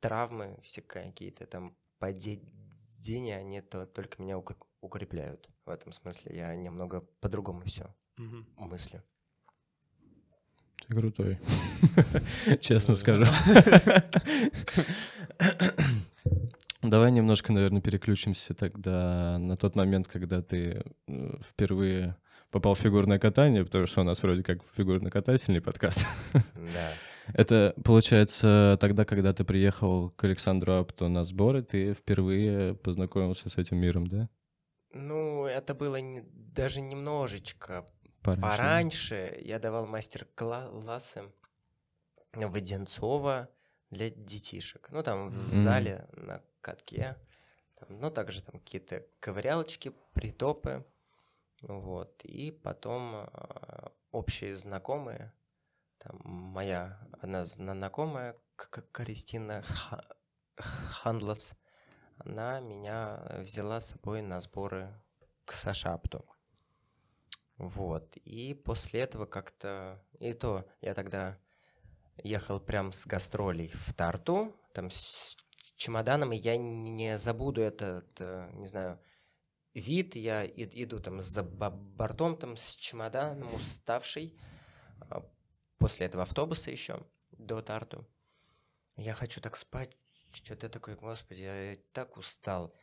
[0.08, 5.48] травмы, все какие-то там падения, они то только меня ук- укрепляют.
[5.64, 7.86] В этом смысле я немного по-другому все
[8.18, 8.46] Мгм.
[8.58, 9.02] мыслю.
[10.86, 11.38] Ты крутой.
[12.60, 13.24] Честно скажу.
[16.82, 22.16] Давай немножко, наверное, переключимся тогда на тот момент, когда ты э, впервые
[22.50, 26.06] попал в фигурное катание, потому что у нас вроде как фигурно-катательный подкаст.
[26.34, 26.92] Да.
[27.32, 33.56] Это получается тогда, когда ты приехал к Александру Апту на сборы, ты впервые познакомился с
[33.56, 34.28] этим миром, да?
[34.92, 37.86] Ну, это было не- даже немножечко
[38.24, 38.40] Пораньше.
[38.56, 41.30] Пораньше я давал мастер-классы
[42.32, 43.50] в Одинцово
[43.90, 44.88] для детишек.
[44.90, 47.16] Ну, там в зале на катке.
[47.74, 50.86] Там, ну, также там какие-то ковырялочки, притопы.
[51.60, 52.24] Вот.
[52.24, 55.32] И потом а, общие знакомые.
[56.04, 58.36] Там моя одна знакомая,
[58.92, 60.04] Кристина Ха-
[60.58, 61.54] Хандлас,
[62.18, 65.02] она меня взяла с собой на сборы
[65.46, 66.26] к Сашапту.
[67.56, 68.16] Вот.
[68.18, 70.04] И после этого как-то...
[70.20, 71.38] И то я тогда
[72.22, 75.36] ехал прям с гастролей в Тарту, там с
[75.76, 79.00] чемоданом, и я не забуду этот, э, не знаю,
[79.72, 80.16] вид.
[80.16, 84.38] Я иду там за бортом, там с чемоданом, уставший.
[85.84, 88.06] После этого автобуса еще до Тарту.
[88.96, 89.90] Я хочу так спать.
[90.32, 92.74] Что-то такой, господи, я так устал.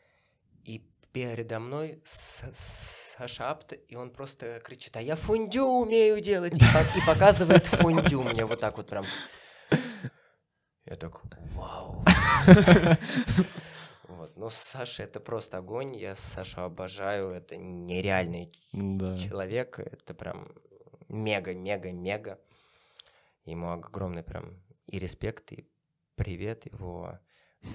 [0.64, 6.64] И передо мной Саша Апт, и он просто кричит, а я фундю умею делать, и,
[6.64, 9.06] и показывает фундю мне вот так вот прям.
[10.86, 11.22] Я так,
[11.56, 12.06] вау.
[14.10, 19.18] Вот, но Саша это просто огонь, я Сашу обожаю, это нереальный Да.
[19.18, 20.54] человек, это прям
[21.08, 22.40] мега-мега-мега.
[23.52, 25.68] Ему огромный прям и респект, и
[26.16, 27.20] привет его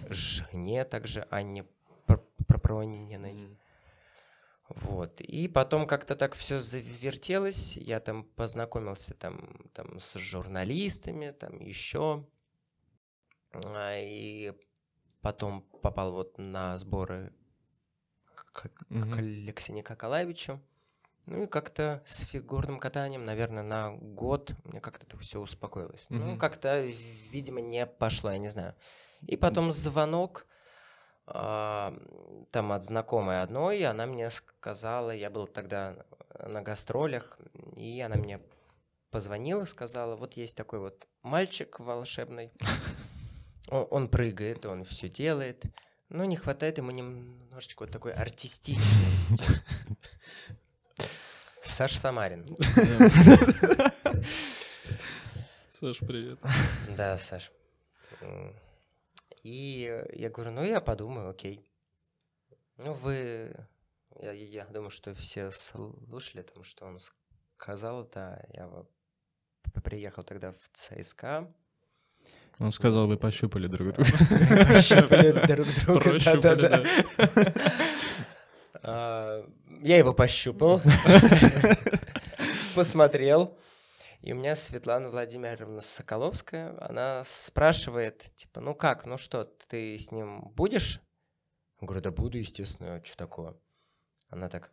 [0.08, 1.64] жене также, Анне
[2.06, 3.58] Пр- Пр- Прониной.
[4.68, 5.20] Вот.
[5.20, 7.76] И потом как-то так все завертелось.
[7.76, 12.26] Я там познакомился там, там с журналистами, там еще.
[13.52, 14.52] А, И
[15.20, 17.32] потом попал вот на сборы
[18.34, 19.12] к, к Мгм.
[19.12, 20.60] Алексею Николаевичу.
[21.26, 26.06] Ну и как-то с фигурным катанием, наверное, на год мне как-то это все успокоилось.
[26.08, 26.38] Ну, Мгм.
[26.38, 26.84] как-то,
[27.30, 28.74] видимо, не пошло, я не знаю.
[29.26, 30.46] И потом звонок
[31.26, 31.98] а,
[32.52, 35.96] там от знакомой одной, она мне сказала, я был тогда
[36.38, 37.38] на гастролях,
[37.76, 38.40] и она мне
[39.10, 42.52] позвонила, сказала, вот есть такой вот мальчик волшебный,
[43.68, 45.64] он, он прыгает, он все делает,
[46.08, 49.44] но не хватает ему немножечко вот такой артистичности.
[51.76, 52.46] Саш Самарин.
[55.68, 56.38] Саш, привет.
[56.96, 57.52] Да, Саш.
[59.42, 61.68] И я говорю, ну я подумаю, окей.
[62.78, 63.54] Ну вы,
[64.22, 66.96] я, я думаю, что все слушали там, что он
[67.58, 68.70] сказал, да, я
[69.84, 71.52] приехал тогда в ЦСКА.
[72.58, 74.10] Он сказал, вы пощупали друг друга.
[74.66, 76.82] Пощупали друг друга, да-да-да.
[79.76, 80.80] А, Я его пощупал,
[82.74, 83.58] посмотрел.
[84.20, 90.10] И у меня Светлана Владимировна Соколовская, она спрашивает, типа, ну как, ну что, ты с
[90.10, 91.00] ним будешь?
[91.80, 93.60] Говорю, да буду, естественно, что такого?
[94.28, 94.72] Она так,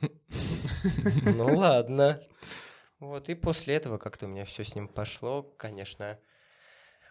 [0.00, 2.22] ну ладно.
[3.00, 6.18] Вот, и после этого как-то у меня все с ним пошло, конечно.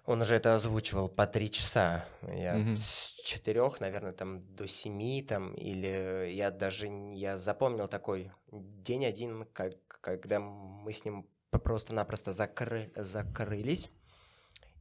[0.08, 2.06] Он уже это озвучивал по три часа.
[2.22, 2.78] Я Мгм.
[2.78, 9.46] с четырех, наверное, там до семи, там, или я даже, я запомнил такой день один,
[9.52, 13.92] как, когда мы с ним просто-напросто закры, закрылись.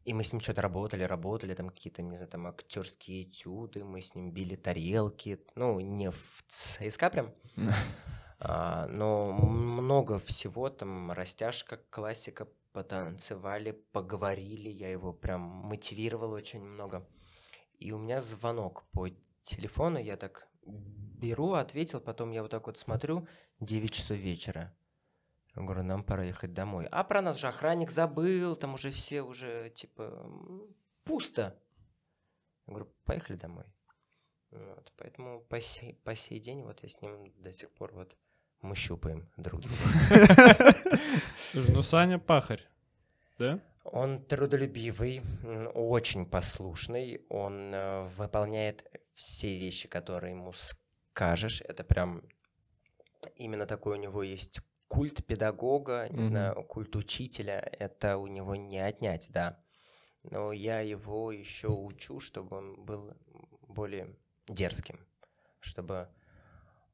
[0.04, 4.00] И мы с ним что-то работали, работали, там какие-то, не знаю, там актерские этюды, мы
[4.00, 7.34] с ним били тарелки, ну, не в ЦСКА прям,
[8.38, 17.08] а, но много всего, там, растяжка, классика, потанцевали, поговорили, я его прям мотивировал очень много.
[17.78, 19.08] И у меня звонок по
[19.42, 23.26] телефону, я так беру, ответил, потом я вот так вот смотрю,
[23.60, 24.76] 9 часов вечера.
[25.54, 26.86] Я говорю, нам пора ехать домой.
[26.90, 30.30] А про нас же охранник забыл, там уже все уже, типа,
[31.04, 31.58] пусто.
[32.66, 33.64] Я говорю, поехали домой.
[34.50, 38.16] Вот, поэтому по сей, по сей день вот я с ним до сих пор вот
[38.66, 40.74] мы щупаем друг друга.
[41.54, 42.62] Ну Саня пахарь,
[43.38, 43.60] да?
[43.84, 45.22] Он трудолюбивый,
[45.74, 51.60] очень послушный, он э, выполняет все вещи, которые ему скажешь.
[51.62, 52.22] Это прям
[53.36, 56.24] именно такой у него есть культ педагога, не Мгм.
[56.28, 57.60] знаю, культ учителя.
[57.78, 59.58] Это у него не отнять, да.
[60.24, 63.14] Но я его еще учу, чтобы он был
[63.68, 64.16] более
[64.48, 64.98] дерзким,
[65.60, 66.08] чтобы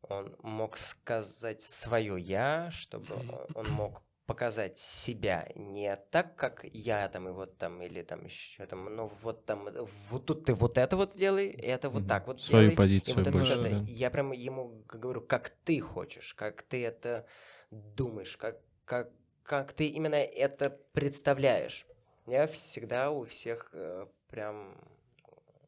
[0.03, 3.15] он мог сказать свое я, чтобы
[3.55, 8.67] он мог показать себя не так, как я там и вот там, или там еще
[8.67, 9.69] там, ну вот там,
[10.11, 12.77] вот тут ты вот это вот сделай, и это вот так вот Свою сделай, и
[12.77, 13.71] позицию вот это вот больше, это.
[13.71, 13.85] да.
[13.87, 17.27] Я прям ему говорю, как ты хочешь, как ты это
[17.71, 19.11] думаешь, как, как,
[19.43, 21.87] как ты именно это представляешь.
[22.27, 24.79] Я всегда у всех э, прям,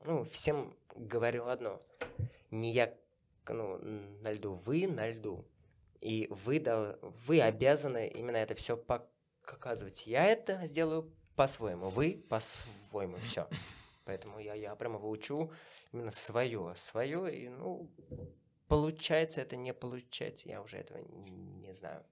[0.04, 1.82] ну, всем говорю одно.
[2.50, 2.94] Не я
[3.52, 3.78] ну,
[4.22, 5.44] на льду, вы на льду.
[6.00, 10.06] И вы, дол- вы обязаны именно это все показывать.
[10.06, 13.48] Я это сделаю по-своему, вы по-своему, все.
[14.04, 15.50] Поэтому я, я прямо выучу
[15.92, 17.90] именно свое, свое, и, ну,
[18.68, 22.04] получается это, не получается, я уже этого н- не знаю.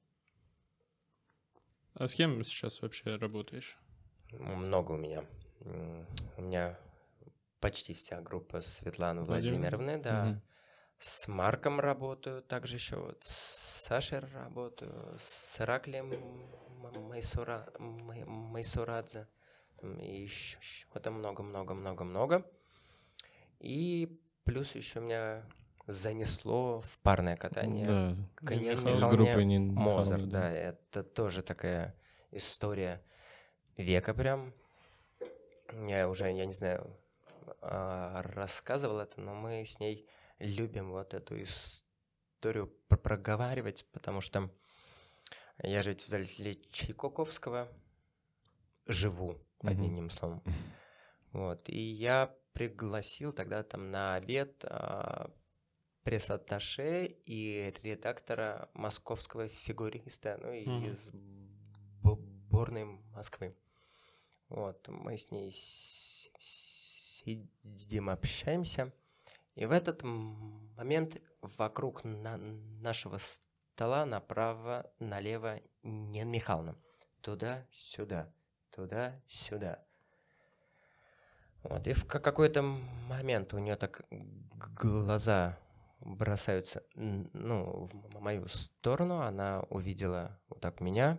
[1.95, 3.79] А с кем сейчас вообще работаешь?
[4.31, 5.25] Ну, Много у меня.
[6.38, 6.79] У меня
[7.61, 9.77] почти вся группа Светланы Владимировна?
[9.77, 10.25] Владимировны, да.
[10.25, 10.42] Мгм.
[11.03, 19.27] С Марком работаю, также еще вот с Сашей работаю, с Ираклием М- Майсура, Май- Майсурадзе.
[19.83, 20.59] И еще
[21.03, 22.49] там много-много-много-много.
[23.59, 25.45] И плюс еще меня
[25.88, 27.85] занесло в парное катание.
[27.85, 29.11] Да, к Нин Михаил.
[29.11, 31.97] группой Нин Мозер, Михайловны, да, это тоже такая
[32.31, 33.03] история
[33.77, 34.53] века прям.
[35.88, 36.97] Я уже, я не знаю,
[37.61, 40.07] а, рассказывал это, но мы с ней
[40.42, 44.50] любим вот эту историю про- проговаривать, потому что
[45.62, 46.26] я же ведь в зале
[46.70, 47.68] Чайковского
[48.87, 50.42] живу, одним словом.
[51.33, 55.31] Вот, и я пригласил тогда там на обед а,
[56.02, 60.85] пресс-атташе и редактора московского фигуриста, ну и Мгм.
[60.85, 61.11] из
[62.02, 63.57] бо- сборной Москвы.
[64.48, 65.52] Вот, мы с ней
[67.64, 68.92] сидим, общаемся,
[69.55, 71.21] и в этот момент
[71.59, 76.77] вокруг на- нашего стола направо, налево Нина Михайловна.
[77.21, 78.33] Туда-сюда,
[78.71, 79.85] туда-сюда.
[81.62, 85.59] Вот, и в ка- какой-то момент у нее так глаза
[86.01, 91.19] бросаются, ну, в мою сторону, она увидела вот так меня,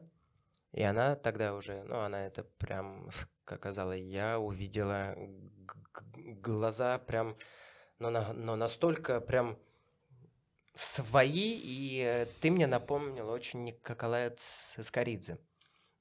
[0.73, 3.09] и она тогда уже, ну, она это прям
[3.45, 5.15] сказала, я увидела
[6.41, 7.37] глаза прям,
[8.03, 9.57] но, на- но настолько прям
[10.75, 15.37] свои, и э, ты мне напомнил очень Николая Цискоридзе.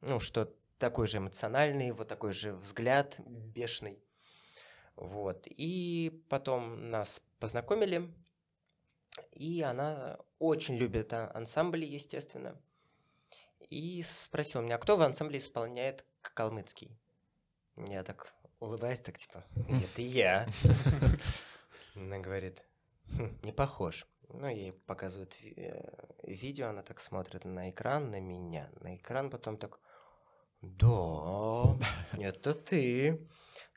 [0.00, 3.98] Ну, что такой же эмоциональный, вот такой же взгляд бешеный.
[4.96, 5.46] Вот.
[5.46, 8.12] И потом нас познакомили,
[9.30, 12.60] и она очень любит а- ансамбли, естественно.
[13.70, 16.98] И спросила меня, кто в ансамбле исполняет калмыцкий?
[17.76, 20.46] Я так улыбаюсь, так типа, это я.
[21.94, 22.64] Она говорит,
[23.16, 24.06] «Хм, не похож.
[24.28, 25.82] Ну, ей показывают э,
[26.22, 29.78] видео, она так смотрит на экран, на меня, на экран, потом так,
[30.62, 31.76] да,
[32.12, 33.28] это ты.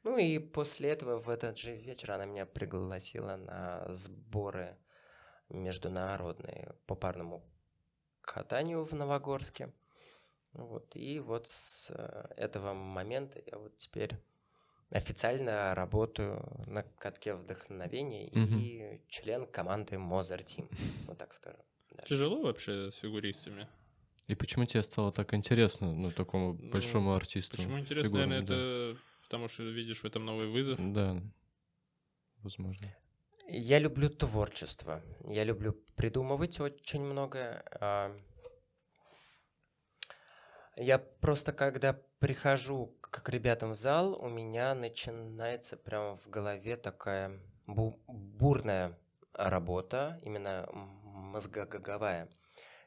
[0.04, 4.78] Ну и после этого в этот же вечер она меня пригласила на сборы
[5.50, 7.44] международные по парному
[8.22, 9.74] катанию в Новогорске.
[10.54, 14.16] Вот, и вот с э, этого момента я вот теперь
[14.96, 20.70] официально работаю на катке вдохновения и член команды Mozart Team.
[21.08, 21.62] Вот так скажем.
[21.92, 22.04] да.
[22.04, 23.68] Тяжело вообще с фигуристами?
[24.28, 27.58] И почему тебе стало так интересно, ну, такому Ну, большому артисту?
[27.58, 28.92] Почему интересно, фигурному, наверное, да.
[28.92, 30.80] это потому что видишь в этом новый вызов.
[30.94, 31.22] Да,
[32.44, 32.88] возможно.
[33.48, 35.04] Я люблю творчество.
[35.28, 37.64] Я люблю придумывать очень много.
[37.80, 38.18] а,
[40.78, 46.78] Я просто, когда прихожу к к ребятам в зал, у меня начинается прямо в голове
[46.78, 48.98] такая бу- бурная
[49.34, 50.80] работа, именно м-
[51.32, 52.30] мозговая.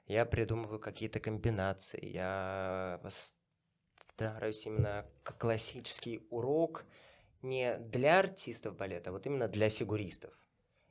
[0.07, 3.01] Я придумываю какие-то комбинации, я
[4.15, 6.85] стараюсь именно классический урок
[7.43, 10.33] не для артистов балета, а вот именно для фигуристов.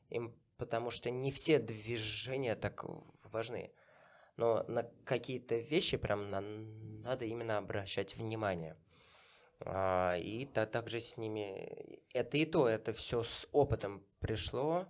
[0.09, 2.85] Им, потому что не все движения так
[3.23, 3.71] важны.
[4.37, 8.77] Но на какие-то вещи прям на- надо именно обращать внимание.
[9.59, 11.99] А, и та- также с ними...
[12.13, 14.87] Это и то, это все с опытом пришло.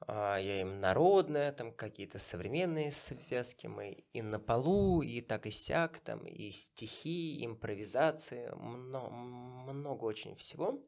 [0.00, 5.50] А, я им народное, там какие-то современные связки, мы и на полу, и так и
[5.50, 10.80] сяк, там и стихи, импровизации, мно- много очень всего.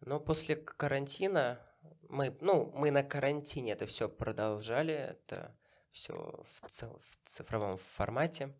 [0.00, 1.60] Но после карантина
[2.08, 5.54] мы, ну, мы на карантине это все продолжали, это
[5.92, 8.54] все в, в цифровом формате.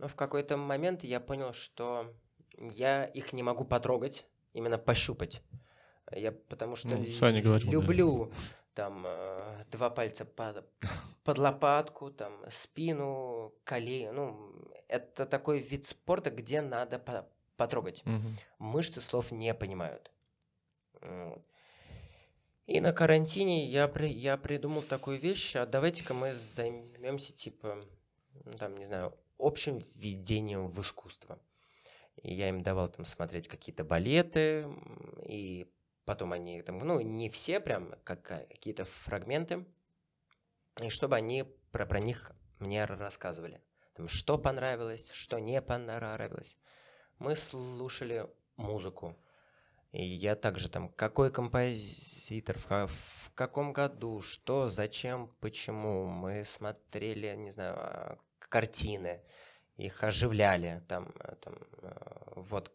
[0.00, 2.10] Но в какой-то момент я понял, что
[2.56, 4.24] я их не могу потрогать,
[4.54, 5.42] именно пощупать.
[6.10, 7.70] Я потому что Ну, л- говорил, да.
[7.70, 8.32] люблю
[8.74, 10.64] там э, два пальца под,
[11.22, 14.08] под лопатку, там спину, колени.
[14.08, 14.54] Ну,
[14.88, 17.28] это такой вид спорта, где надо по-
[17.58, 18.02] потрогать.
[18.06, 18.38] Мгм.
[18.58, 20.10] Мышцы слов не понимают.
[21.02, 21.42] Вот.
[22.66, 27.84] И на карантине я, при, я придумал такую вещь, а давайте-ка мы займемся, типа,
[28.46, 31.38] ну, там, не знаю, общим введением в искусство.
[32.16, 34.68] И я им давал там смотреть какие-то балеты,
[35.24, 35.70] и
[36.04, 39.64] потом они там, ну, не все прям, как, какие-то фрагменты,
[40.80, 43.60] и чтобы они про, про них мне рассказывали.
[43.94, 46.56] Там, что понравилось, что не понравилось.
[47.18, 49.16] Мы слушали музыку.
[49.92, 56.06] И я также там, какой композитор, в, в каком году, что, зачем, почему.
[56.06, 58.18] Мы смотрели, не знаю, а,
[58.50, 59.22] картины,
[59.78, 60.82] их оживляли.
[60.88, 61.90] Там, э, там э,
[62.36, 62.70] вот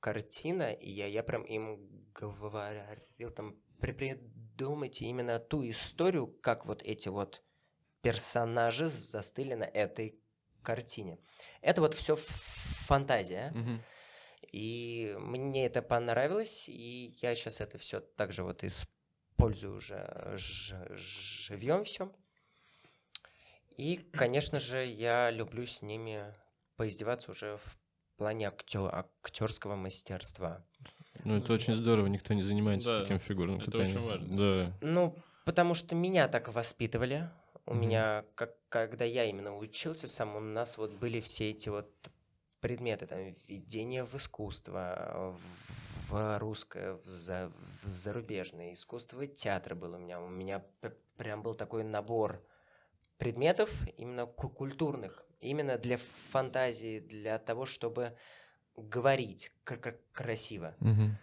[0.00, 6.82] картина, и я, я прям им говорил, там, «При- придумайте именно ту историю, как вот
[6.82, 7.42] эти вот
[8.00, 10.18] персонажи застыли на этой
[10.62, 11.18] картине.
[11.60, 12.16] Это вот все
[12.86, 13.52] фантазия.
[13.54, 13.82] Мгм.
[14.52, 20.36] И мне это понравилось, и я сейчас это все также вот использую уже
[20.96, 22.12] живьем все.
[23.78, 26.34] И, конечно же, я люблю с ними
[26.76, 27.78] поиздеваться уже в
[28.16, 30.64] плане актё- актерского мастерства.
[31.24, 33.96] Ну, это очень здорово, никто не занимается Да, таким фигурным это катанием.
[33.96, 34.36] очень важно.
[34.36, 34.72] Да.
[34.80, 35.14] Ну,
[35.44, 37.30] потому что меня так воспитывали.
[37.66, 37.80] У Мгм.
[37.82, 41.88] меня, как, когда я именно учился сам, у нас вот были все эти вот
[42.60, 45.36] предметы, там, введение в искусство,
[46.08, 47.52] в, в русское, в, за-
[47.84, 50.20] в зарубежное, искусство театра было у меня.
[50.20, 52.42] У меня п- прям был такой набор
[53.18, 55.98] предметов, именно ку- культурных, именно для
[56.30, 58.16] фантазии, для того, чтобы
[58.76, 60.74] говорить кр- кр- красиво.
[60.80, 61.18] Мгм.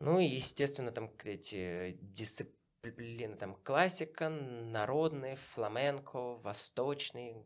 [0.00, 7.44] Ну и, естественно, там эти дисциплины, там классика, народный, фламенко, восточный,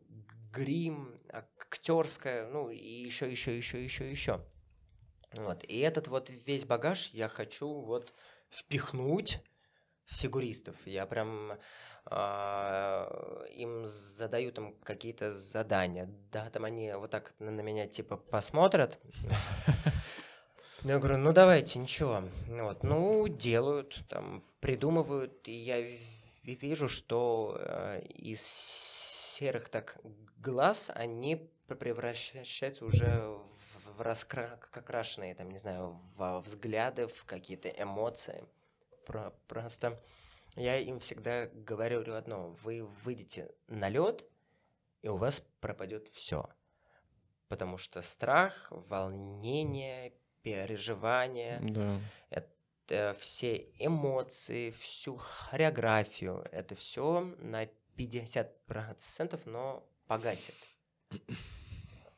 [0.53, 4.45] грим, актерская, ну и еще, еще, еще, еще, еще.
[5.33, 5.63] Вот.
[5.65, 8.13] И этот вот весь багаж я хочу вот
[8.49, 9.39] впихнуть
[10.05, 10.75] фигуристов.
[10.85, 11.53] Я прям
[12.05, 16.09] а, им задаю там какие-то задания.
[16.31, 18.99] Да, там они вот так на на меня типа посмотрят.
[20.83, 22.23] Я говорю, ну давайте, ничего.
[22.47, 25.99] Вот, ну, делают, там, придумывают, и я ви-
[26.43, 29.97] вижу, что э, из серых так
[30.37, 37.69] глаз они пр- превращаются уже в, в раскрашенные, там, не знаю, во взгляды, в какие-то
[37.69, 38.43] эмоции.
[39.05, 40.01] Про- просто
[40.55, 44.23] я им всегда говорю одно, вы выйдете на лед,
[45.01, 46.49] и у вас пропадет все.
[47.47, 51.99] Потому что страх, волнение, переживания, Да.
[52.29, 60.55] это все эмоции, всю хореографию, это все на 50%, но погасит.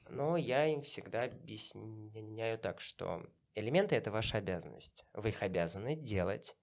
[0.10, 3.26] Но я им всегда объясняю так, что
[3.56, 5.06] элементы это ваша обязанность.
[5.14, 6.56] Вы их обязаны делать.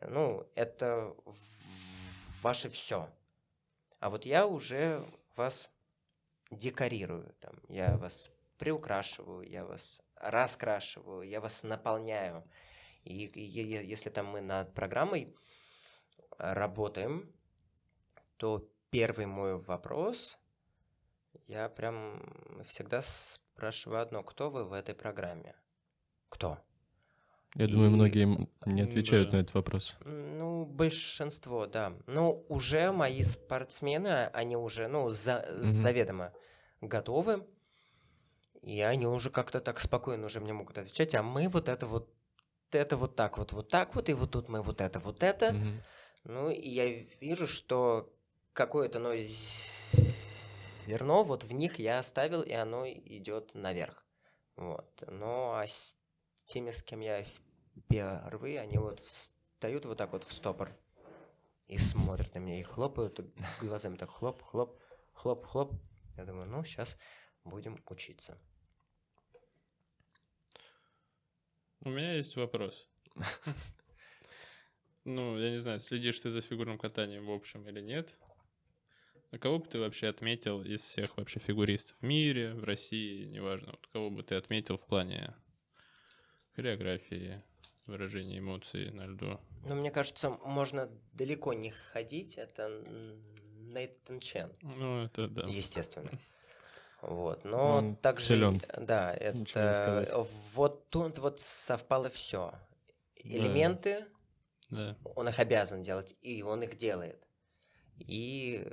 [0.00, 1.14] Ну, это
[2.42, 3.08] ваше все.
[4.00, 5.70] А вот я уже вас
[6.50, 7.34] декорирую.
[7.40, 12.44] Там, я вас приукрашиваю, я вас раскрашиваю, я вас наполняю.
[13.04, 15.34] И, и е- если там мы над программой
[16.38, 17.32] а, работаем,
[18.36, 20.38] то первый мой вопрос,
[21.46, 22.22] я прям
[22.66, 25.56] всегда спрашиваю одно, кто вы в этой программе?
[26.28, 26.58] Кто?
[27.54, 29.36] Я думаю, И- многие м- не отвечают да.
[29.36, 29.96] на этот вопрос.
[30.04, 31.92] Ну, большинство, да.
[32.06, 36.32] Ну, уже мои спортсмены, они уже, ну, за- заведомо
[36.80, 37.46] готовы.
[38.62, 42.08] И они уже как-то так спокойно уже мне могут отвечать, а мы вот это вот,
[42.70, 45.52] это вот так вот, вот так вот, и вот тут мы вот это, вот это.
[45.52, 45.82] Мгм.
[46.24, 46.88] Ну, и я
[47.20, 48.14] вижу, что
[48.52, 49.14] какое-то оно
[50.86, 54.04] зерно вот в них я оставил, и оно идет наверх.
[54.56, 55.02] Вот.
[55.08, 55.96] Ну, а с
[56.44, 60.76] теми, с кем я впервые, они вот встают вот так вот в стопор
[61.66, 63.20] и смотрят на меня, и хлопают
[63.60, 64.78] глазами так хлоп, хлоп,
[65.12, 65.72] хлоп, хлоп.
[66.16, 66.98] Я думаю, ну, сейчас
[67.44, 68.38] будем учиться.
[71.80, 72.88] У меня есть вопрос.
[75.04, 78.16] Ну, я не знаю, следишь ты за фигурным катанием в общем или нет?
[79.32, 83.72] А кого бы ты вообще отметил из всех вообще фигуристов в мире, в России, неважно,
[83.72, 85.34] вот кого бы ты отметил в плане
[86.56, 87.42] хореографии,
[87.86, 89.40] выражения эмоций на льду?
[89.66, 92.36] Но мне кажется, можно далеко не ходить.
[92.36, 92.68] Это
[93.74, 95.46] Нейтан Чен, Ну, это да.
[95.46, 96.10] естественно.
[97.02, 98.60] Вот, но Он также, силен.
[98.78, 100.24] да, это
[100.54, 102.54] вот тут вот совпало все.
[103.16, 104.06] Элементы,
[104.70, 104.96] Да.
[105.16, 107.20] он их обязан делать, и он их делает.
[107.98, 108.64] И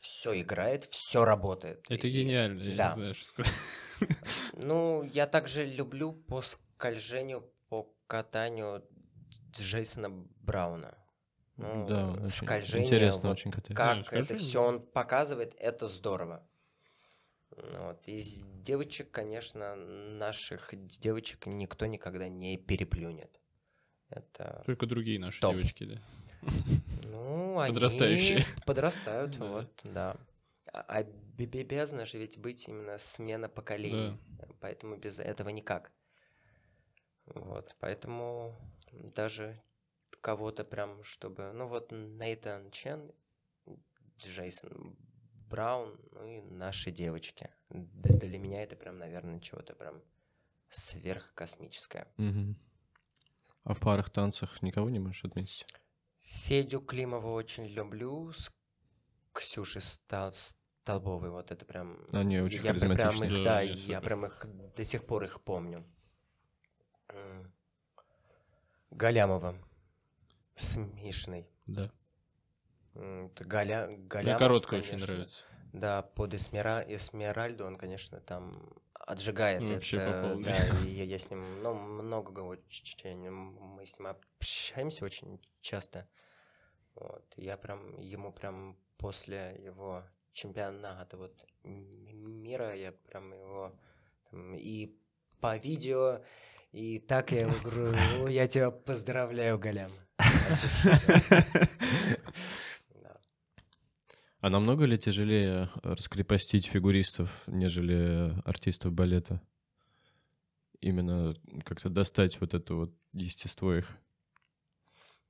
[0.00, 1.84] все играет, все работает.
[1.88, 2.88] Это И- гениально, я да.
[2.88, 3.52] не знаю, что сказать.
[4.54, 6.42] Ну, я также люблю по
[6.84, 8.84] скольжению, по катанию
[9.52, 10.96] Джейсона Брауна.
[11.56, 13.74] Ну, Да, скольжение, интересно вот очень катается.
[13.76, 14.36] Как это скольжение.
[14.38, 16.46] все он показывает, это здорово.
[17.56, 18.06] Ну Вот.
[18.08, 23.40] Из девочек, конечно, наших девочек никто никогда не переплюнет.
[24.10, 25.52] Это, Только другие наши Топ.
[25.54, 26.00] девочки, да.
[27.04, 28.44] ну, они Подрастающие.
[28.66, 29.46] подрастают, Да.
[29.46, 30.16] вот, да.
[30.72, 34.18] А а бездна же ведь быть именно смена поколений.
[34.60, 35.92] Поэтому без этого никак.
[37.26, 38.54] Вот, поэтому
[38.92, 39.60] даже
[40.20, 41.52] кого-то прям, чтобы...
[41.52, 43.12] Ну вот Нейтан Чен,
[44.18, 44.96] Джейсон
[45.48, 47.50] Браун, ну и наши девочки.
[47.70, 50.02] Д- Для меня это прям, наверное, чего-то прям
[50.70, 52.06] сверхкосмическое.
[52.16, 52.56] Мгм.
[53.64, 55.66] А в парах танцах никого не можешь отметить?
[56.20, 58.50] Федю Климова очень люблю, с
[59.32, 62.04] Ксюшей Стал- Столбовой, вот это прям...
[62.12, 64.00] Они очень я прям их, Да, да, я супер.
[64.02, 64.46] прям их
[64.76, 65.84] до сих пор их помню.
[67.14, 67.52] М.
[68.90, 69.56] Галямова.
[70.56, 71.48] Смешной.
[71.66, 71.90] Да.
[72.94, 73.88] Галя...
[73.88, 75.44] Мне Галямов, короткая очень нравится.
[75.72, 76.84] Да, под Эсмера...
[76.86, 79.62] Эсмеральду он, конечно, там отжигает.
[79.62, 82.62] Ну, Вообще это, да, и я, я с ним, ну, много говорю,
[83.02, 86.08] мы с ним общаемся очень часто.
[86.94, 93.76] Вот, я прям, ему прям после его чемпионата вот мира, я прям его
[94.30, 94.96] там, и
[95.40, 96.22] по видео,
[96.74, 97.94] и так я его говорю,
[98.24, 99.92] «О, я тебя поздравляю, Галям.
[100.18, 100.24] Да.
[104.40, 109.40] А намного ли тяжелее раскрепостить фигуристов, нежели артистов балета?
[110.80, 113.88] Именно как-то достать вот это вот естество их.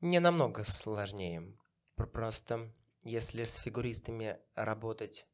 [0.01, 1.55] Не намного сложнее.
[1.95, 2.73] Пр- Просто
[3.05, 5.29] если с фигуристами работать,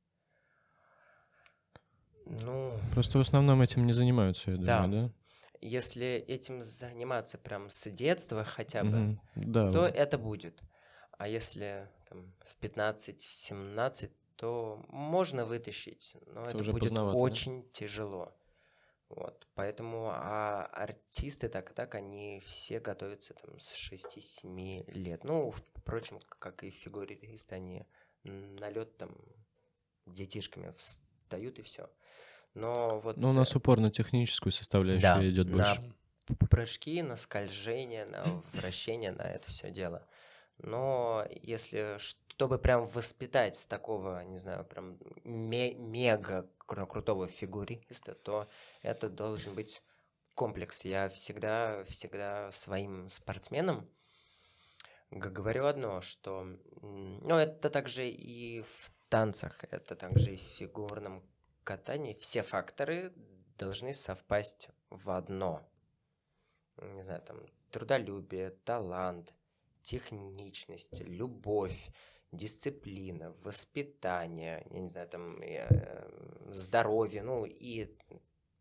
[2.26, 4.82] ну, Просто в основном этим не занимаются, я Да.
[4.82, 5.14] думаю, да?
[5.61, 9.20] Если этим заниматься прям с детства хотя бы, Мгм.
[9.34, 9.72] Да.
[9.72, 9.94] то вот.
[9.94, 10.62] это будет.
[11.18, 17.22] А если там, в 15-17, то можно вытащить, но это уже будет поздновато, да?
[17.22, 18.34] очень тяжело.
[19.11, 25.24] Вот, поэтому а артисты так и так, они все готовятся там с 6-7 лет.
[25.24, 27.86] Ну, впрочем, как и фигуристы, они
[28.22, 29.16] на лед там
[30.06, 31.90] детишками встают и все.
[32.55, 35.94] Но вот Но Ну, у нас э, упор на техническую составляющую Да, идет на больше.
[36.26, 40.07] п- прыжки, на скольжение, на вращение, на это все дело.
[40.59, 48.14] Но если чтобы прям воспитать с такого, не знаю, прям ме- мега кру- крутого фигуриста,
[48.14, 48.48] то
[48.82, 49.82] это должен быть
[50.34, 50.84] комплекс.
[50.84, 53.86] Я всегда, всегда своим спортсменам
[55.11, 56.46] говорю одно, что,
[56.80, 61.22] ну, это также и в танцах, это также и в фигурном
[61.64, 62.14] катании.
[62.14, 63.12] Все факторы
[63.58, 65.68] должны совпасть в одно.
[66.78, 69.34] Не знаю, там, трудолюбие, талант,
[69.82, 71.90] техничность, любовь,
[72.32, 77.96] дисциплина, воспитание, я не знаю, там, э, здоровье, ну, и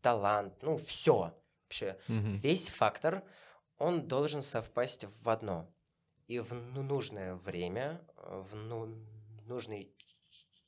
[0.00, 1.34] талант, ну, все.
[1.64, 2.38] Вообще, Мгм.
[2.40, 3.22] весь фактор,
[3.78, 5.72] он должен совпасть в одно.
[6.26, 9.06] И в ну- нужное время, э, в ну-
[9.46, 9.94] нужный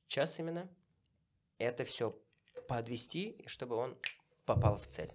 [0.07, 0.69] час именно,
[1.63, 2.19] это все
[2.69, 3.97] подвести, чтобы он
[4.45, 5.13] попал в цель.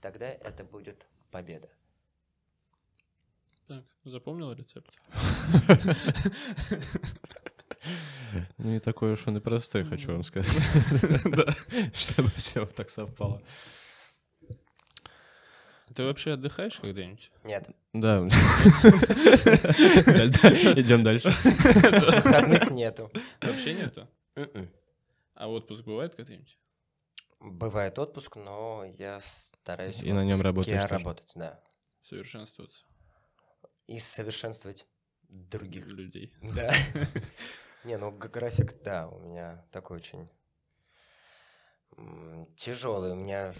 [0.00, 1.68] Тогда это будет победа.
[3.66, 4.94] Так, запомнил рецепт?
[8.58, 10.52] Ну, не такой уж он и простой, хочу вам сказать.
[11.94, 13.42] Чтобы все так совпало.
[15.94, 17.30] Ты вообще отдыхаешь когда-нибудь?
[17.44, 18.18] Нет, Да.
[20.76, 21.30] Идем дальше.
[21.30, 23.10] выходных нету.
[23.40, 24.08] Вообще нету?
[25.34, 26.58] А отпуск бывает когда-нибудь?
[27.40, 31.04] Бывает отпуск, но я стараюсь И на отпуске работаешь тоже?
[31.04, 31.60] работать, да.
[32.02, 32.84] Совершенствоваться
[33.86, 34.86] И совершенствовать
[35.28, 35.86] других.
[35.86, 36.32] людей.
[36.42, 36.72] Да.
[37.84, 40.28] Не, ну график, да, у меня такой очень
[42.56, 43.12] тяжелый.
[43.12, 43.52] У меня,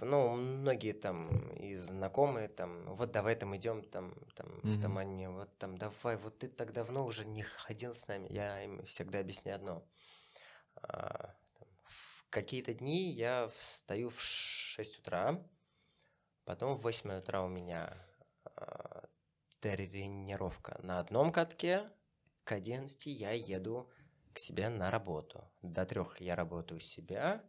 [0.00, 4.48] ну, многие там и знакомые там, вот давай там идем, там, там,
[4.80, 4.98] там Мгм.
[4.98, 8.28] они, вот там, давай, вот ты так давно уже не ходил с нами.
[8.30, 9.82] Я им всегда объясняю одно.
[10.88, 15.42] А, там, в какие-то дни я встаю в 6 утра,
[16.44, 17.96] потом в 8 утра у меня
[18.44, 19.08] а,
[19.60, 21.90] тренировка на одном катке,
[22.44, 23.90] к 11 я еду
[24.34, 25.50] к себе на работу.
[25.62, 27.42] До трех я работаю у себя.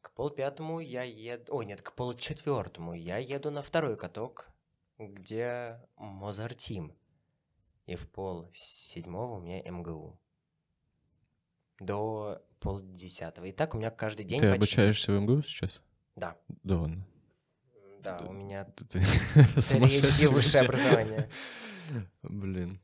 [0.00, 1.56] К полпятому я еду...
[1.56, 4.50] Ой, нет, к полчетвертому я еду на второй каток,
[4.98, 6.96] где Мозартим.
[7.86, 10.20] И в пол седьмого у меня МГУ.
[11.80, 13.46] До полдесятого.
[13.46, 14.56] И так у меня каждый день Ты почти.
[14.56, 15.80] обучаешься в МГУ сейчас?
[16.16, 16.36] Да.
[16.62, 17.06] Да ладно.
[18.00, 21.28] Да, у меня третье высшее образование.
[22.22, 22.80] Блин.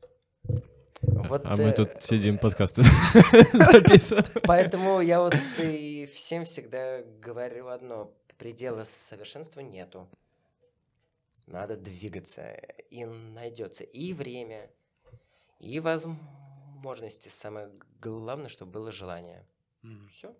[1.01, 2.83] Вот, А мы э, тут сидим, подкасты
[3.53, 4.25] записываем.
[4.43, 8.13] Поэтому я вот и всем всегда говорю одно.
[8.37, 10.07] Предела совершенства нету.
[11.47, 12.53] Надо двигаться.
[12.89, 14.69] И найдется и время,
[15.59, 15.79] и
[16.81, 17.29] возможности.
[17.29, 17.69] Самое
[18.01, 19.45] главное, чтобы было желание.
[20.11, 20.35] Все.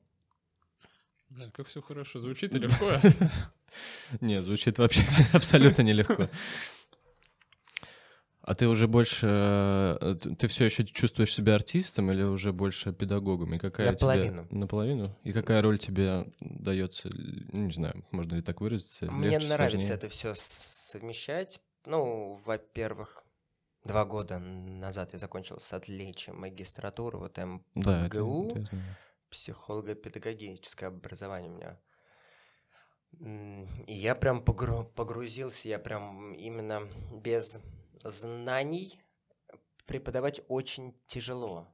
[1.30, 2.92] Бля, как все хорошо звучит и легко.
[4.22, 6.30] Не, звучит вообще абсолютно нелегко.
[8.44, 9.28] А ты уже больше...
[10.02, 13.54] э, Ты все еще чувствуешь себя артистом или уже больше педагогом?
[13.54, 14.48] И какая тебе- Наполовину.
[14.50, 15.16] Наполовину?
[15.24, 17.08] И какая роль тебе дается?
[17.10, 17.14] л-
[17.54, 19.10] Не знаю, можно ли так выразиться?
[19.12, 19.94] Мне легче, нравится сложнее?
[19.96, 21.62] это все совмещать.
[21.86, 23.24] Ну, во-первых,
[23.84, 28.50] два года назад я закончил с отличием магистратуру, вот Да, это- МГУ.
[28.56, 28.70] это
[29.30, 31.80] психолого-педагогическое образование у меня.
[33.88, 37.60] И я прям погру- погрузился, я прям именно без
[38.04, 39.00] знаний
[39.86, 41.68] преподавать очень тяжело.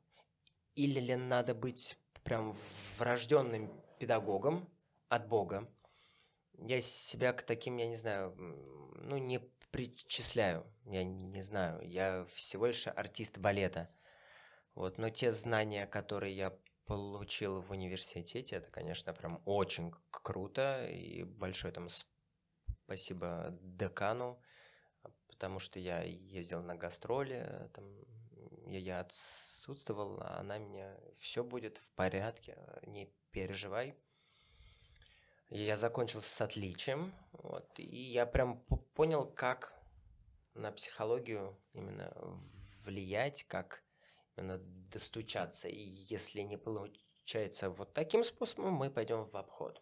[0.76, 2.56] Или ли надо быть прям
[2.98, 4.68] врожденным педагогом
[5.10, 5.68] от Бога.
[6.60, 9.40] Я себя к таким, я не знаю, ну, не
[9.72, 11.82] причисляю, я не знаю.
[11.88, 13.90] Я всего лишь артист балета.
[14.76, 21.24] Вот, но те знания, которые я получил в университете, это, конечно, прям очень круто, и
[21.24, 21.88] большое там
[22.86, 24.42] спасибо декану,
[25.28, 27.86] потому что я ездил на гастроли, там,
[28.68, 33.96] я, я отсутствовал, а она меня, все будет в порядке, не переживай.
[35.50, 38.60] Я закончил с отличием, вот, и я прям
[38.96, 39.74] понял, как
[40.54, 42.12] на психологию именно
[42.84, 43.82] влиять, как
[44.36, 44.58] именно
[44.92, 45.70] достучаться.
[45.70, 49.82] И если не получается вот таким способом, мы пойдем в обход.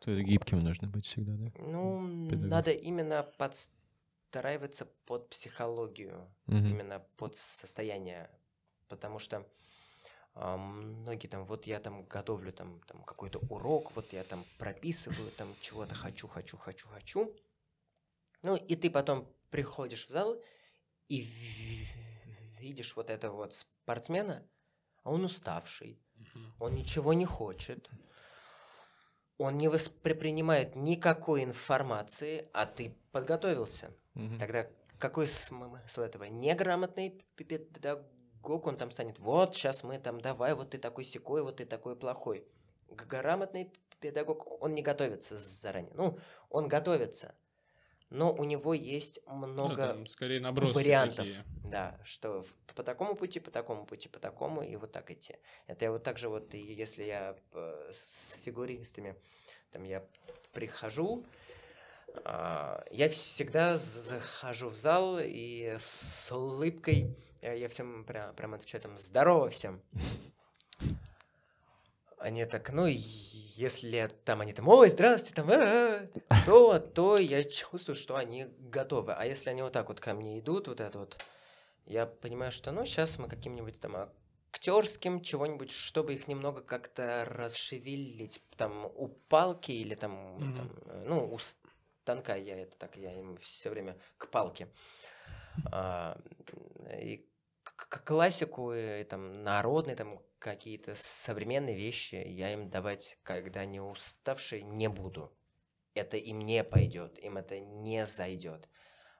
[0.00, 1.52] То есть гибким нужно быть всегда, да?
[1.58, 2.50] Ну, Педагог.
[2.50, 6.66] надо именно подстраиваться под психологию, Мгм.
[6.66, 8.28] именно под состояние.
[8.88, 9.46] Потому что
[10.34, 15.54] многие там, вот я там готовлю там, там какой-то урок, вот я там прописываю, там
[15.60, 17.34] чего-то хочу, хочу, хочу, хочу.
[18.42, 20.40] Ну, и ты потом приходишь в зал
[21.08, 21.20] и
[22.58, 24.48] видишь вот этого вот спортсмена,
[25.02, 26.00] а он уставший,
[26.58, 27.90] он ничего не хочет,
[29.36, 33.94] он не воспринимает никакой информации, а ты подготовился.
[34.38, 34.66] Тогда
[34.98, 36.24] какой смысл этого?
[36.24, 37.44] Неграмотный п-
[38.42, 41.64] педагог, он там станет, вот сейчас мы там, давай, вот ты такой секой, вот ты
[41.64, 42.44] такой плохой.
[42.88, 45.92] Грамотный педагог, он не готовится заранее.
[45.94, 46.18] Ну,
[46.50, 47.34] он готовится,
[48.10, 50.40] но у него есть Ну, много там скорее
[50.74, 51.16] вариантов.
[51.18, 51.44] такие.
[51.64, 55.36] Да, что по такому пути, по такому пути, по такому, и вот так идти.
[55.66, 59.14] Это я вот так же вот, если я э, с фигуристами,
[59.70, 60.04] там я
[60.52, 61.24] прихожу,
[62.24, 68.82] а, я всегда захожу в зал и с улыбкой, я, я всем прям, прям отвечаю,
[68.82, 69.82] там, здорово всем.
[72.18, 76.06] Они так, ну, если там они там, ой, здравствуйте, там, «А-а-а»,
[76.46, 79.12] то, то я чувствую, что они готовы.
[79.12, 81.20] А если они вот так вот ко мне идут, вот это вот,
[81.84, 83.96] я понимаю, что, ну, сейчас мы каким-нибудь там
[84.52, 90.56] актерским чего-нибудь, чтобы их немного как-то расшевелить, там, у палки или там, Мгм.
[90.56, 91.38] там, э, ну, у
[92.02, 94.68] станка я это так, я им все время к палке.
[95.72, 96.18] А,
[97.00, 97.26] и
[97.88, 104.62] к- классику, и, там, народные, там, какие-то современные вещи я им давать, когда они уставшие,
[104.62, 105.32] не буду.
[105.94, 108.68] Это им не пойдет, им это не зайдет.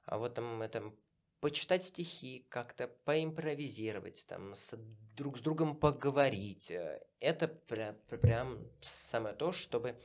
[0.04, 0.92] А вот там, это,
[1.40, 4.76] почитать стихи, как-то поимпровизировать, там, с,
[5.16, 10.00] друг с другом поговорить, э, это пря- пр- прям самое то, чтобы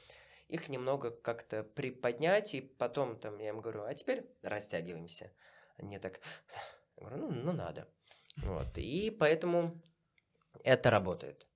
[0.47, 5.31] их немного как-то приподнять, и потом там я им говорю, а теперь растягиваемся.
[5.77, 6.21] Они так,
[6.95, 7.87] я говорю, ну, ну надо.
[8.37, 8.77] Вот.
[8.77, 9.81] И поэтому
[10.63, 11.47] это работает.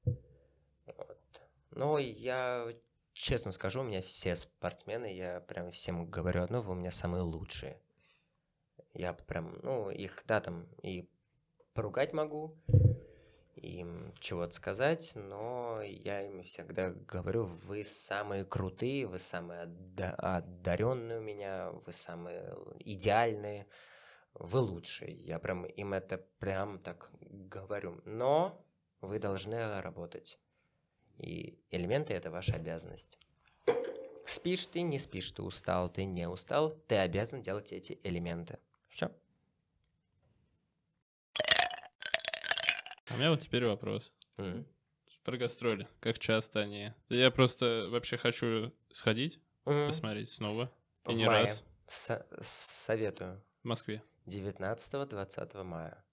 [0.86, 1.42] Вот.
[1.72, 2.68] Но я
[3.14, 7.24] честно скажу, у меня все спортсмены, я прям всем говорю одно, вы у меня самые
[7.24, 7.82] лучшие.
[8.94, 11.10] Я прям, ну, их, да, там и
[11.74, 12.58] поругать могу,
[13.56, 19.70] им чего-то сказать, но я им всегда говорю, вы самые крутые, вы самые
[20.18, 23.68] одаренные у меня, вы самые идеальные,
[24.34, 25.14] вы лучшие.
[25.24, 28.02] Я прям им это прям так говорю.
[28.06, 28.64] Но
[29.02, 30.40] вы должны работать.
[31.18, 33.18] И элементы— это ваша обязанность.
[34.26, 38.60] Спишь ты, не спишь, ты устал, ты не устал, ты обязан делать эти элементы.
[38.90, 39.12] Все.
[43.10, 44.14] У меня вот теперь вопрос.
[45.24, 45.88] Про гастроли.
[46.00, 46.94] Как часто они?
[47.10, 50.72] Я просто вообще хочу сходить, посмотреть снова.
[51.08, 51.46] И В не мае.
[51.46, 51.64] раз.
[51.88, 53.44] Со- советую.
[53.64, 54.02] В Москве.
[54.32, 56.04] 19-20 мая.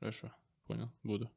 [0.00, 0.32] Хорошо,
[0.66, 1.30] понял, буду.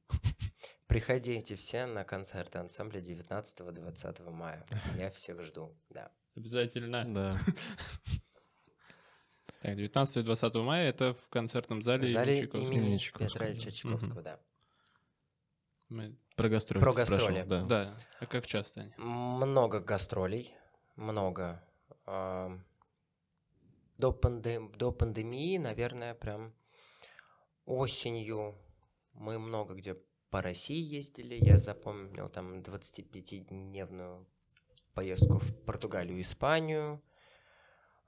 [0.87, 4.65] Приходите все на концерт ансамбля 19-20 мая.
[4.97, 6.11] Я всех жду, да.
[6.35, 7.05] Обязательно.
[7.13, 7.39] Да.
[9.61, 12.71] Так, 19 и 20 мая это в концертном зале, В имени зале Чайковского.
[12.71, 13.51] имени Имени Чайковского, Петра да.
[13.51, 14.39] Ильича Чайковского, да.
[15.89, 17.43] Мы- Про гастроли Про спрашивал, гастроли.
[17.43, 17.63] да.
[17.65, 17.97] Да.
[18.21, 18.93] А как часто они?
[18.97, 20.55] Много гастролей,
[20.95, 21.61] много.
[23.99, 26.55] До, панде- до пандемии, наверное, прям
[27.65, 28.55] осенью
[29.13, 29.97] мы много где
[30.29, 31.35] по России ездили.
[31.35, 34.25] Я запомнил там 25-дневную
[34.93, 37.03] поездку в Португалию, Испанию.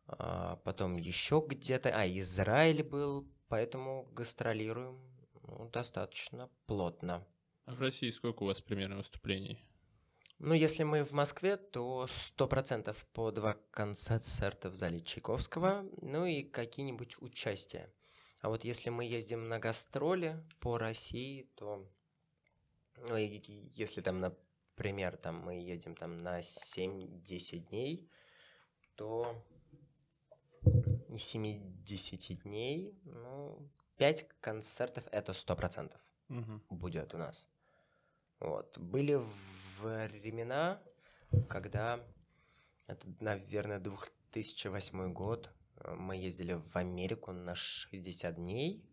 [0.08, 1.90] А, потом еще где-то...
[1.90, 4.98] А, Израиль был, поэтому гастролируем
[5.44, 7.28] ну, достаточно плотно.
[7.66, 9.68] А в России сколько у вас примерно выступлений?
[10.44, 16.26] Ну, если мы в Москве, то сто процентов по два концерта в зале Чайковского, ну
[16.26, 17.94] и какие-нибудь участия.
[18.42, 21.88] А вот если мы ездим на гастроли по России, то,
[23.08, 28.10] ну, и- если там, например, там мы едем там на 7-10 дней,
[28.96, 29.36] то
[31.10, 36.64] из 70 дней, ну, 5 концертов это сто процентов Мгм.
[36.72, 37.48] будет у нас.
[38.40, 38.76] Вот.
[38.80, 39.22] Были
[39.82, 40.82] времена,
[41.50, 42.00] когда,
[42.88, 48.84] это, наверное, 2008 год, э, мы ездили в Америку на 60 дней,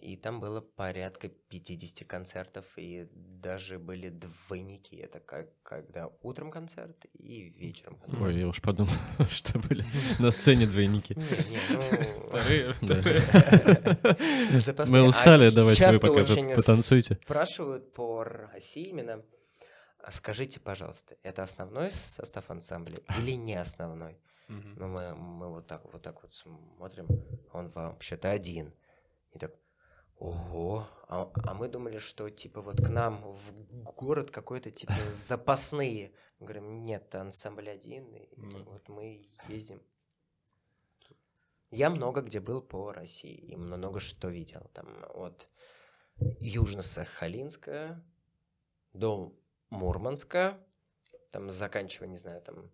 [0.00, 4.96] и там было порядка 50 концертов, и даже были двойники.
[4.96, 8.22] Это как, когда утром концерт и вечером концерт.
[8.22, 8.92] Ой, я уж подумал,
[9.30, 9.82] что были
[10.18, 11.14] на сцене двойники.
[11.16, 11.22] Ну...
[14.90, 16.24] Мы А устали, давайте вы пока
[16.56, 17.18] потанцуйте.
[17.22, 19.22] Спрашивают по России именно.
[20.02, 24.18] «А Скажите, пожалуйста, это основной состав ансамбля или не основной?
[24.48, 27.06] Ну, мы, мы вот так вот так вот смотрим,
[27.52, 28.72] он вообще-то один.
[29.32, 29.54] И так,
[30.16, 33.52] ого, а, а мы думали, что типа вот к нам в
[33.96, 36.12] город какой-то типа запасные.
[36.38, 38.64] Мы говорим, нет, ансамбль один, и Ну.
[38.64, 39.82] вот мы ездим.
[41.70, 44.68] Я много где был по России и много что видел.
[44.72, 45.48] Там от
[46.18, 48.02] Южно-Сахалинска
[48.92, 49.32] до
[49.70, 50.58] Мурманска,
[51.30, 52.70] там заканчивая, не знаю, там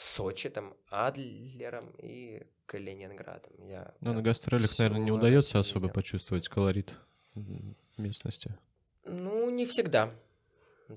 [0.00, 3.52] Сочи, там Адлером и Калининградом.
[3.68, 6.98] Я Ну, на гастролях, наверное, не удается Россию особо почувствовать колорит
[7.98, 8.56] местности.
[9.04, 10.10] Ну, не всегда.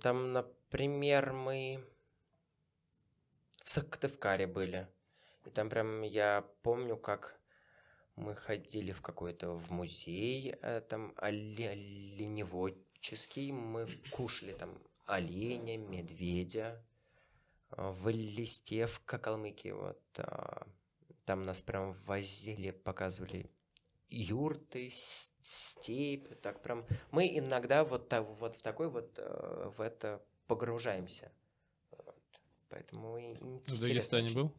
[0.01, 1.83] Там, например, мы
[3.63, 4.87] в Сыктывкаре были.
[5.45, 7.37] И там прям я помню, как
[8.15, 16.81] мы ходили в какой-то в музей, э, там оле- оленеводческий, мы кушали там оленя, медведя,
[17.77, 20.67] в листе в Калмыкии, вот, а,
[21.25, 23.49] там нас прям возили, показывали
[24.09, 30.23] юрты, степь, так прям мы иногда вот, та- вот в такой вот э, в это
[30.47, 31.31] погружаемся.
[31.91, 32.15] Вот.
[32.69, 33.13] Поэтому
[33.65, 34.35] В Дагестане очень.
[34.35, 34.53] был?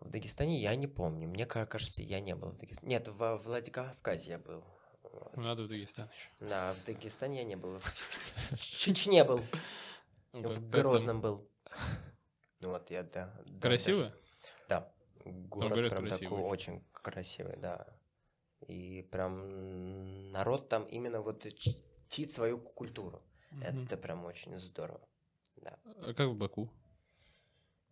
[0.00, 1.28] В Дагестане я не помню.
[1.28, 2.90] Мне ка- кажется, я не был в Дагестане.
[2.90, 4.62] Нет, во Владикавказе я был.
[5.02, 5.36] Вот.
[5.36, 6.28] Надо в Дагестан еще.
[6.40, 7.78] Да, в Дагестане я не был.
[8.50, 9.40] В Чечне был.
[10.34, 10.70] Ну, как- В?
[10.70, 11.48] Грозном был.
[12.60, 13.32] Ну Вот я, да.
[13.46, 14.12] да, Красиво?
[14.68, 14.92] Да.
[15.24, 16.84] Город говорят, прям красивый такой очень.
[16.92, 17.86] красивый, да.
[18.66, 23.22] И прям народ там именно вот чтит свою культуру.
[23.62, 25.00] Это прям очень здорово.
[25.64, 26.68] А как в Баку?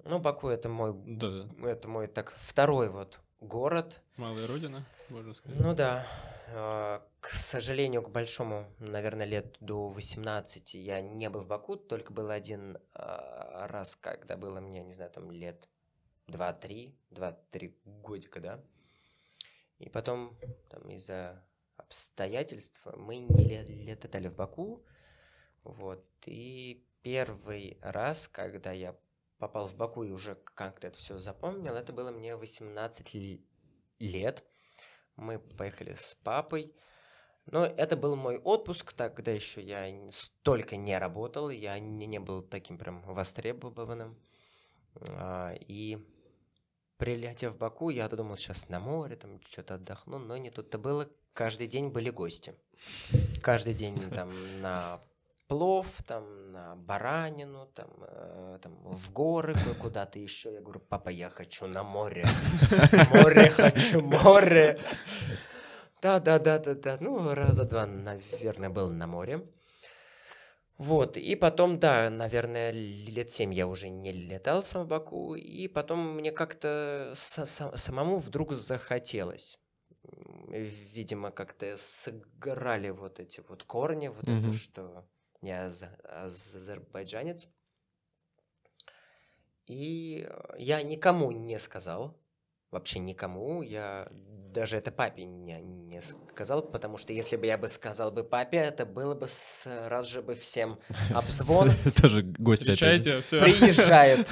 [0.05, 4.03] Ну, Баку это мой, Да, это мой так второй вот город.
[4.16, 5.61] малая родина, можно сказать.
[5.61, 6.05] Ну да,
[6.53, 12.30] к сожалению, к большому, наверное, лет до 18 я не был в Баку, только был
[12.30, 15.68] один а, раз, когда было мне, не знаю, там лет
[16.28, 18.64] 2-3, 2-3 годика, да.
[19.78, 20.36] И потом
[20.68, 21.44] там из-за
[21.76, 24.84] обстоятельств мы не ле- летали в Баку,
[25.64, 26.05] вот.
[26.26, 28.96] И первый раз, когда я
[29.38, 33.40] попал в Баку и уже как-то это все запомнил, это было мне 18 л-
[33.98, 34.44] лет.
[35.16, 36.72] Мы поехали с папой.
[37.46, 42.42] Но это был мой отпуск, тогда еще я столько не работал, я не, не был
[42.42, 44.16] таким прям востребованным.
[45.08, 45.98] А, И
[46.98, 51.10] прилетев в Баку, я думал, сейчас на море, там что-то отдохну, но не тут-то было.
[51.32, 52.54] Каждый день были гости.
[53.42, 55.00] Каждый день там на
[55.49, 60.53] плов, там на баранину, там, э, там в горы, ку- куда-то еще.
[60.53, 62.24] Я говорю, папа, я хочу на море.
[63.12, 64.78] Море хочу, море.
[66.03, 66.97] Да, да, да, да, да.
[67.01, 69.47] Ну, раза два, наверное, был на море.
[70.78, 75.68] Вот, и потом, да, наверное, лет семь я уже не летал сам в Баку, и
[75.68, 79.59] потом мне как-то са- са- самому вдруг захотелось.
[80.49, 84.53] Видимо, как-то сыграли вот эти вот корни, вот это, Мгм.
[85.43, 87.49] Что я аза- азербайджанец.
[89.66, 92.18] И э, я никому не сказал,
[92.70, 94.09] вообще никому, я
[94.53, 98.59] даже это папе не, не сказал, потому что если бы я бы сказал бы папе,
[98.59, 100.78] это было бы сразу же бы всем
[101.14, 101.70] обзвон,
[102.01, 103.03] Тоже гости опять.
[103.03, 103.40] Встречайте, все.
[103.40, 104.28] приезжает.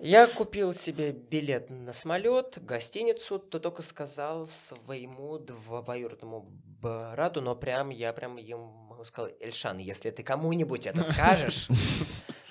[0.00, 6.48] Я купил себе билет на самолет, гостиницу, то только сказал своему двоюродному
[6.80, 11.68] брату, но прям я прям ему сказал, Эльшан, если ты кому-нибудь это скажешь,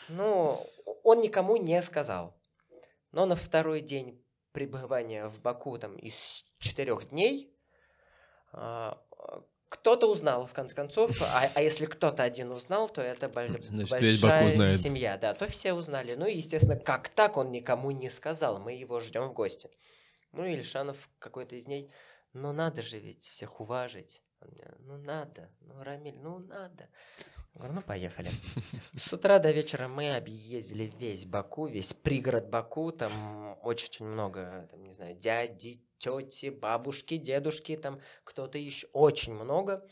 [0.09, 0.65] ну,
[1.03, 2.35] он никому не сказал.
[3.11, 7.53] Но на второй день пребывания в Баку там из четырех дней
[8.51, 9.01] а,
[9.69, 14.77] кто-то узнал, в конце концов, а, а если кто-то один узнал, то это Значит, большая
[14.77, 16.15] семья, да, то все узнали.
[16.15, 19.69] Ну и, естественно, как так он никому не сказал, мы его ждем в гости.
[20.31, 21.91] Ну и Ильшанов какой-то из дней,
[22.33, 24.23] ну надо же ведь всех уважить.
[24.41, 26.89] Он мне, Ну надо, ну Рамиль, ну надо.
[27.53, 28.29] Я говорю, ну поехали.
[28.97, 34.83] С утра до вечера мы объездили весь Баку, весь пригород Баку, там очень много, там,
[34.83, 39.83] не знаю, дяди, тети, бабушки, дедушки, там кто-то еще, очень много.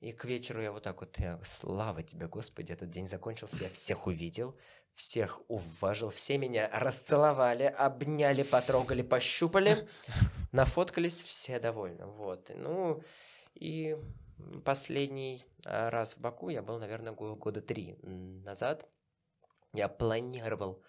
[0.00, 3.70] И к вечеру я вот так вот, я, слава тебе, Господи, этот день закончился, я
[3.70, 4.56] всех увидел,
[4.94, 9.88] всех уважил, все меня расцеловали, обняли, потрогали, пощупали,
[10.52, 12.50] нафоткались, все довольны, вот.
[12.54, 13.02] Ну,
[13.60, 13.96] и
[14.64, 18.88] последний а, раз в Баку я был, наверное, го- года три назад.
[19.74, 20.82] Я планировал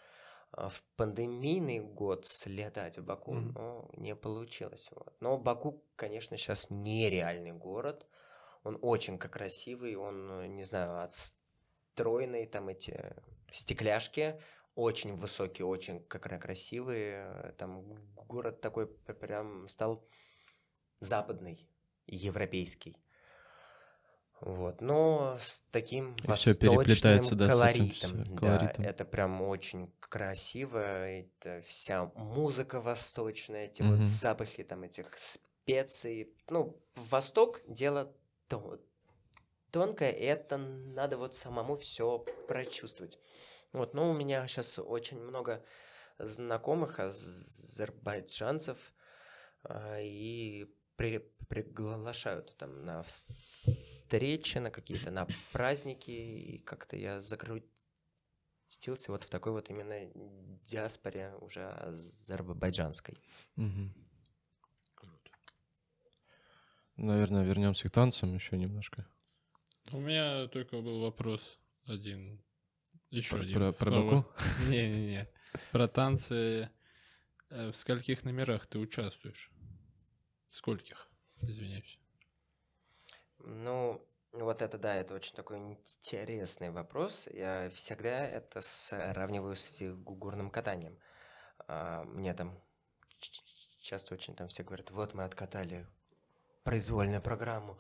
[0.51, 3.53] а, в пандемийный год слетать в Баку, Мгм.
[3.53, 4.88] но не получилось.
[4.91, 5.13] Вот.
[5.20, 8.05] Но Баку, конечно, сейчас нереальный город.
[8.63, 13.15] Он очень как красивый, он, э, не знаю, отстроенный, там эти
[13.51, 14.41] стекляшки
[14.76, 17.53] очень высокие, очень как красивые.
[17.57, 17.84] Там
[18.28, 20.05] город такой прям стал
[20.99, 21.67] западный,
[22.16, 22.97] европейский.
[24.41, 28.38] Вот, но с таким И всё переплетается, да, с этим всё колоритом.
[28.38, 28.84] колоритом.
[28.86, 30.80] Да, это прям очень красиво.
[30.82, 33.97] Это вся музыка восточная, эти Мгм.
[33.97, 36.34] вот запахи там этих специй.
[36.49, 38.16] Ну, Восток дело
[38.47, 38.80] то-
[39.72, 43.20] тонкое, и это надо вот самому все прочувствовать.
[43.74, 45.64] Вот, но у меня сейчас очень много
[46.18, 48.78] знакомых азербайджанцев,
[49.64, 50.66] а, и
[51.00, 57.70] при- приглашают там на встречи, на какие-то на праздники, и как-то я закрутился
[59.08, 59.95] вот в такой вот именно
[60.66, 63.18] диаспоре уже азербайджанской.
[63.56, 63.93] Мгм.
[66.97, 69.08] Наверное, вернемся к танцам еще немножко.
[69.93, 72.43] У меня только был вопрос один.
[73.10, 73.54] Еще Про- один.
[73.56, 73.91] про- про.
[73.91, 74.26] Баку?
[74.70, 75.28] Не-не-не.
[75.72, 76.70] Про танцы.
[77.52, 79.50] Э, В скольких номерах ты участвуешь?
[80.52, 81.10] Скольких?
[81.41, 82.00] Извиняюсь.
[83.39, 87.28] Ну, вот это да, это очень такой интересный вопрос.
[87.32, 90.97] Я всегда это сравниваю с фигурным катанием.
[91.68, 92.60] А, Мне там
[93.82, 95.88] часто очень там все говорят, вот мы откатали
[96.64, 97.78] произвольную программу.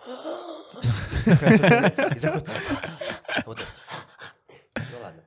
[4.75, 5.23] Ну ладно.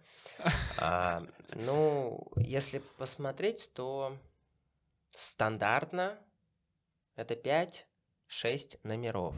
[0.78, 1.22] А,
[1.55, 4.16] Ну, если посмотреть, то
[5.11, 6.18] стандартно
[7.16, 9.34] Это 5-6 номеров.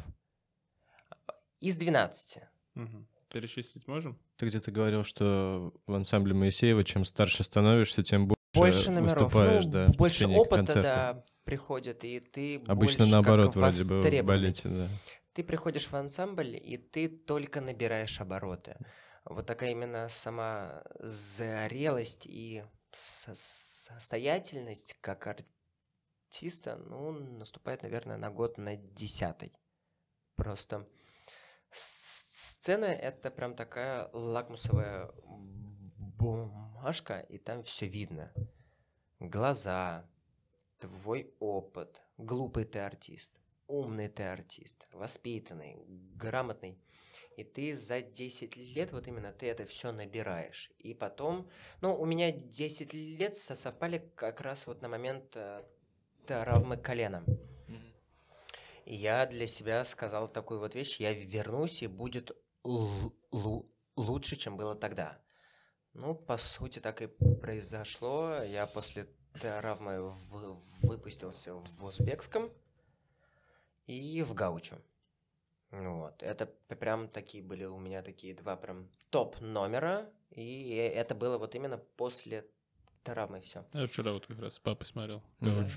[1.61, 2.43] Из 12.
[2.75, 3.07] Мгм.
[3.31, 4.18] Перечислить можем?
[4.37, 9.14] Ты где-то говорил, что в ансамбле Моисеева чем старше становишься, тем больше, Больше номеров.
[9.25, 10.83] выступаешь, ну, да, больше опыта, концерта.
[10.83, 14.89] да, приходит, и ты Обычно больше наоборот, как вроде бы, в балете, да.
[15.33, 18.77] Ты приходишь в ансамбль, и ты только набираешь обороты.
[19.25, 22.62] Вот такая именно сама зрелость и
[22.93, 25.27] со- состоятельность как
[26.35, 29.53] артиста, ну, наступает, наверное, на год на десятый.
[30.37, 30.89] Просто
[31.70, 35.12] сцена— это прям такая лакмусовая
[36.18, 38.32] бумажка, и там все видно.
[39.20, 40.11] Глаза,
[40.78, 43.32] твой опыт, глупый ты артист,
[43.68, 45.76] умный ты артист, воспитанный,
[46.16, 46.80] грамотный.
[47.37, 50.72] И ты за 10 лет, вот именно ты это все набираешь.
[50.78, 51.49] И потом,
[51.80, 55.64] ну, у меня 10 лет со- совпали как раз вот на момент э,
[56.27, 57.25] травмы колена.
[58.85, 62.37] И я для себя сказал такую вот вещь, я вернусь и будет
[63.97, 65.18] лучше, чем было тогда.
[65.95, 68.43] Ну, по сути, так и произошло.
[68.43, 69.09] Я после
[69.41, 72.51] травмы вы- выпустился в узбекском
[73.87, 74.77] и в гаучу.
[75.70, 76.22] Вот.
[76.22, 80.11] Это прям такие были у меня такие два прям топ номера.
[80.31, 82.47] И это было вот именно после
[83.03, 83.64] травмы все.
[83.72, 85.22] Я вчера вот как раз с папой смотрел.
[85.41, 85.68] Мгм.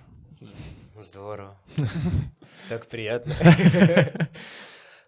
[0.96, 1.58] Здорово.
[2.70, 3.34] Так приятно.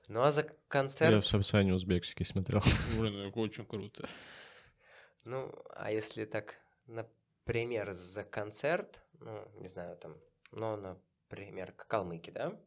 [0.07, 2.63] Ну а за Я концерт, в Сапсане узбекский смотрел.
[2.97, 4.09] Блин, это очень круто.
[5.23, 6.57] ну, а если так,
[6.87, 10.17] например, за концерт, ну, не знаю, там,
[10.51, 12.59] ну, например, к Калмыке, да?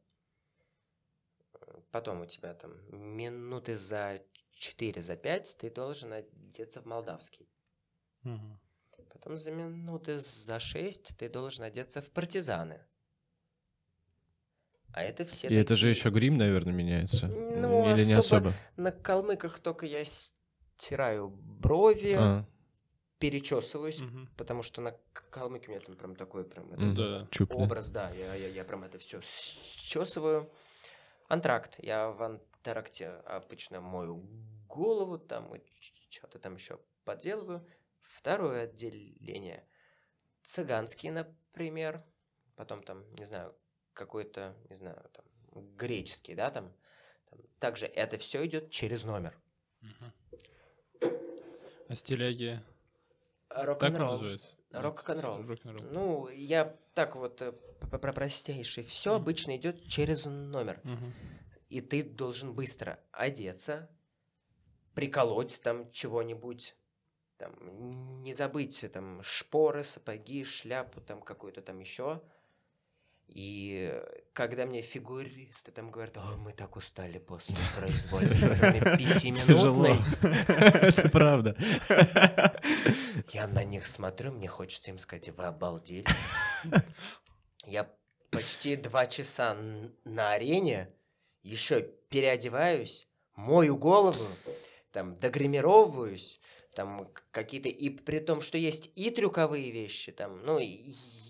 [1.90, 7.48] Потом у тебя там минуты за 4, за 5 ты должен одеться в молдавский.
[8.22, 8.60] Мгм.
[9.22, 12.80] Потом за минуты за 6 ты должен одеться в партизаны.
[14.92, 17.28] А это все И это же такие- еще грим, наверное, меняется.
[17.28, 18.54] Ну, Или не особо- особо?
[18.76, 22.44] На калмыках только я стираю брови, А,
[23.20, 24.28] перечесываюсь, Мгм.
[24.36, 24.90] потому что на
[25.30, 26.94] калмыке у меня там прям такой прям это мгм.
[26.96, 27.26] Да.
[27.30, 27.54] Чуп, да.
[27.54, 30.50] образ, да, я, я, я прям это все счесываю.
[31.28, 31.76] Антракт.
[31.78, 34.26] Я в антракте обычно мою
[34.68, 35.48] голову, там
[36.10, 37.64] что-то там еще поделываю.
[38.12, 39.66] Второе отделение.
[40.42, 42.04] Цыганский, например.
[42.56, 43.54] Потом там, не знаю,
[43.94, 45.24] какой-то, не знаю, там,
[45.76, 46.72] греческий, да, там.
[47.30, 49.34] Там Также это все идет через номер.
[51.88, 52.60] А стиляги
[53.48, 54.48] так называется?
[54.72, 55.42] Рок-н-ролл.
[55.90, 58.84] Ну, я так вот э, про простейший.
[58.84, 59.22] Все Мгм.
[59.22, 60.80] обычно идет через номер.
[60.84, 61.12] Мгм.
[61.68, 63.90] И ты должен быстро одеться,
[64.94, 66.74] приколоть там чего-нибудь,
[67.42, 72.22] там, не забыть там шпоры, сапоги, шляпу, там какую-то там еще.
[73.26, 74.00] И
[74.32, 79.96] когда мне фигуристы там говорят, ой, мы так устали после программе пятиминутной,
[80.88, 81.56] Это правда.
[83.32, 86.06] я на них смотрю, мне хочется им сказать, вы обалдели.
[87.66, 87.90] Я
[88.30, 89.56] почти два часа
[90.04, 90.90] на арене,
[91.42, 94.28] еще переодеваюсь, мою голову,
[94.92, 96.38] там, догримировываюсь,
[96.74, 100.66] там какие-то, и при том, что есть и трюковые вещи, там, ну, и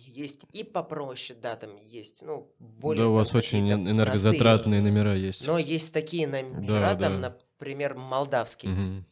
[0.07, 3.05] есть и попроще, да, там есть, ну, более...
[3.05, 5.41] Да, у там вас очень какие-то эн- энергозатратные номера есть.
[5.47, 5.53] простые.
[5.53, 7.31] Но есть такие номера, Да, там, да.
[7.31, 8.69] например, молдавский.
[8.69, 9.07] Мгм.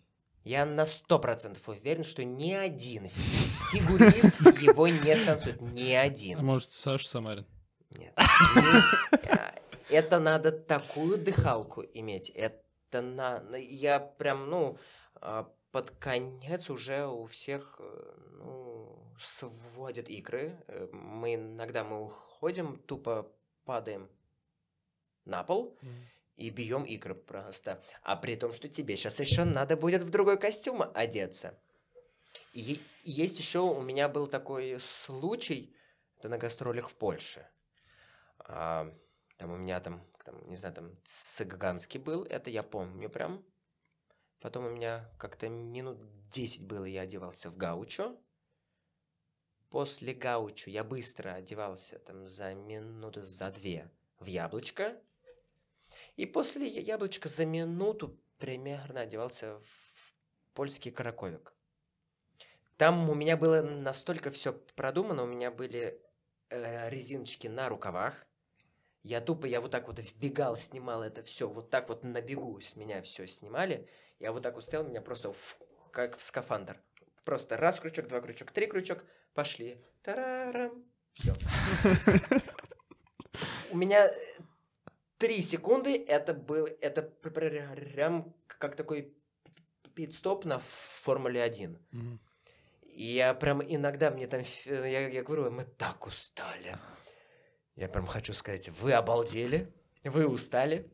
[0.44, 3.08] Я на сто процентов уверен, что ни один
[3.72, 5.60] фигурист его не станцует.
[5.60, 6.44] Ни А один.
[6.44, 7.46] может, Саша Самарин?
[7.90, 8.12] Нет.
[8.16, 9.54] А,
[9.90, 12.30] Это надо такую дыхалку иметь.
[12.30, 13.40] Это на...
[13.40, 14.78] на- Я прям, ну,
[15.16, 20.62] а, под конец уже у всех, э, ну, сводят икры.
[20.68, 23.32] Э, Мы иногда мы уходим, тупо
[23.64, 24.08] падаем
[25.24, 25.78] на пол,
[26.36, 27.82] и бьем икры просто.
[28.02, 31.58] А при том, что тебе сейчас еще надо будет в другой костюм одеться.
[32.52, 35.76] И есть еще у меня был такой случай,
[36.18, 37.46] это на гастролях в Польше.
[38.38, 38.92] А,
[39.36, 43.44] там у меня там, там, не знаю, там цыганский был, это я помню прям.
[44.40, 45.98] Потом у меня как-то минут
[46.30, 48.16] 10 было, я одевался в гаучо.
[49.68, 55.00] После гаучо я быстро одевался там за минуты, за две в яблочко.
[56.16, 60.14] И после яблочка за минуту примерно одевался в
[60.54, 61.54] польский караковик.
[62.76, 66.00] Там у меня было настолько все продумано, у меня были
[66.48, 68.26] э, резиночки на рукавах.
[69.02, 72.58] Я тупо, я вот так вот вбегал, снимал это все, вот так вот на бегу
[72.60, 73.88] с меня все снимали.
[74.20, 75.58] Я вот так вот стоял, меня просто ф-
[75.92, 76.80] как в скафандр.
[77.24, 79.04] Просто раз крючок, два крючок, три крючок,
[79.34, 79.82] пошли.
[80.02, 80.84] Тарарам.
[81.14, 81.34] Все.
[83.70, 84.12] у меня э,
[85.18, 89.14] три секунды, это был, это прям как такой
[89.94, 91.78] пит-стоп на Формуле 1.
[92.82, 96.76] И я прям иногда мне там, я, я говорю, мы так устали.
[97.76, 99.72] Я прям хочу сказать, вы обалдели,
[100.04, 100.90] вы устали.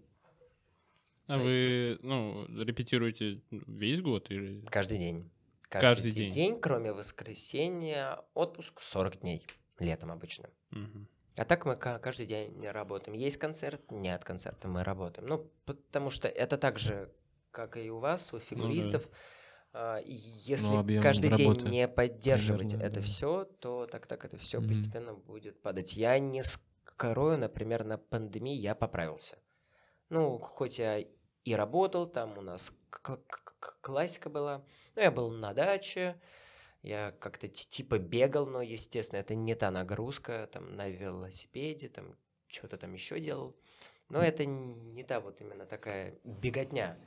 [1.26, 4.64] А вы, ну, репетируете весь год или?
[4.70, 5.30] Каждый день.
[5.68, 6.30] Каждый, Каждый день.
[6.30, 9.44] день, кроме воскресенья, отпуск 40 дней
[9.80, 10.48] летом обычно.
[10.70, 11.06] Угу.
[11.36, 13.18] А так мы каждый день не работаем.
[13.18, 15.28] Есть концерт, нет концерта, мы работаем.
[15.28, 17.12] Ну, потому что это так же,
[17.50, 19.04] как и у вас, у фигуристов.
[19.04, 19.98] Ну, да.
[20.06, 23.06] Если ну, каждый день не поддерживать примерно, это да.
[23.06, 25.94] все, то так так это все mm постепенно будет падать.
[25.96, 29.36] Я не скрою, например, на пандемии я поправился.
[30.08, 31.04] Ну, хоть я
[31.46, 32.74] и работал, там у нас
[33.80, 34.64] классика была.
[34.96, 36.20] Ну, я был на даче,
[36.82, 42.16] я как-то типа бегал, но, естественно, это не та нагрузка, там, на велосипеде, там,
[42.48, 43.56] что-то там еще делал.
[44.08, 46.98] Но это не та вот именно такая беготня.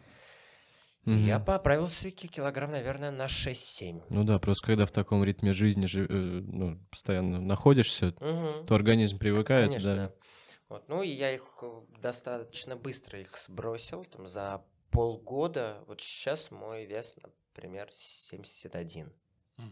[1.05, 1.17] Mm-hmm.
[1.17, 4.03] Я поправился килограмм, наверное, на 6-7.
[4.09, 8.67] Ну да, просто когда в таком ритме жизни жи- э, ну, постоянно находишься, mm-hmm.
[8.67, 9.67] то организм привыкает.
[9.67, 9.95] Конечно.
[9.95, 10.13] Да.
[10.69, 10.87] Вот.
[10.87, 15.83] Ну, и я их э, достаточно быстро их сбросил, там, за полгода.
[15.87, 19.11] Вот сейчас мой вес, например, 71.
[19.57, 19.65] Угу.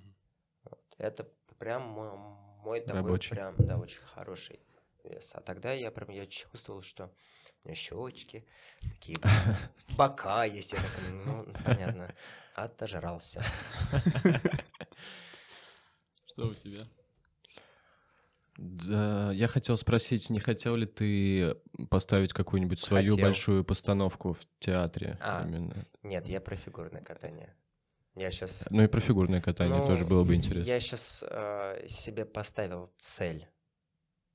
[0.64, 0.82] Вот.
[0.98, 1.30] Это
[1.60, 2.18] прям мой,
[2.64, 3.30] мой такой Рабочий.
[3.30, 4.60] прям, да, очень хороший
[5.04, 5.36] вес.
[5.36, 7.14] А тогда я прям, я чувствовал, что
[7.64, 8.48] у меня щечки,
[8.82, 9.18] такие
[9.98, 10.74] бока есть.
[10.74, 12.16] Я такой, ну, понятно,
[12.56, 13.44] отожрался.
[16.26, 16.88] Что у тебя?
[18.58, 21.56] Да, я хотел спросить, не хотел ли ты
[21.92, 23.28] поставить какую-нибудь свою хотел.
[23.28, 25.18] большую постановку в театре?
[25.22, 25.86] А, именно?
[26.02, 27.56] Нет, я про фигурное катание.
[28.16, 28.66] Я сейчас...
[28.72, 30.68] Ну и про фигурное катание ну, тоже было бы интересно.
[30.68, 33.48] Я сейчас э, себе поставил цель.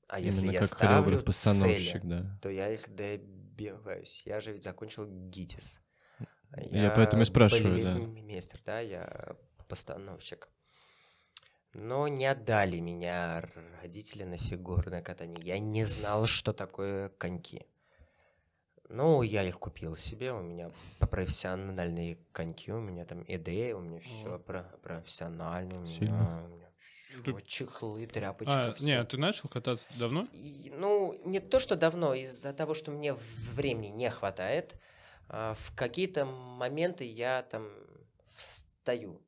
[0.07, 2.39] А Именно если я как ставлю постановщик, цели, да.
[2.41, 4.23] то я их добиваюсь.
[4.25, 5.81] Я же ведь закончил ГИТИС.
[6.55, 7.93] Я, я поэтому и спрашиваю, да.
[7.95, 9.35] Мистер, да, я
[9.67, 10.47] постановщик.
[11.73, 13.43] Но не отдали меня
[13.81, 15.43] родители на фигурное катание.
[15.43, 17.65] Я не знал, что такое коньки.
[18.89, 20.69] Ну, я их купил себе, у меня
[20.99, 26.69] профессиональные коньки, у меня там идея, у меня все про профессионально, у меня, у меня
[27.23, 28.51] всё, чехлы, тряпочки.
[28.53, 28.85] А, всё.
[28.85, 30.27] не, ты начал кататься давно?
[30.31, 33.15] И, ну, не то, что давно, из-за того, что мне
[33.53, 34.75] времени не хватает,
[35.27, 37.71] а, в какие-то моменты я там
[38.35, 39.21] встаю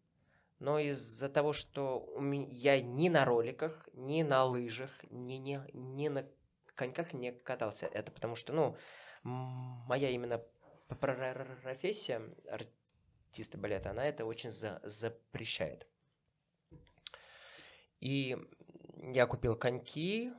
[0.66, 2.10] но из-за того, что
[2.50, 6.26] я ни на роликах, ни на лыжах, ни, ни, ни на
[6.74, 7.86] коньках не катался.
[7.86, 8.76] Это потому что, ну,
[9.22, 10.42] моя именно
[11.00, 15.86] профессия артиста балета, она это очень за запрещает.
[18.00, 18.36] И
[19.14, 20.34] я купил коньки,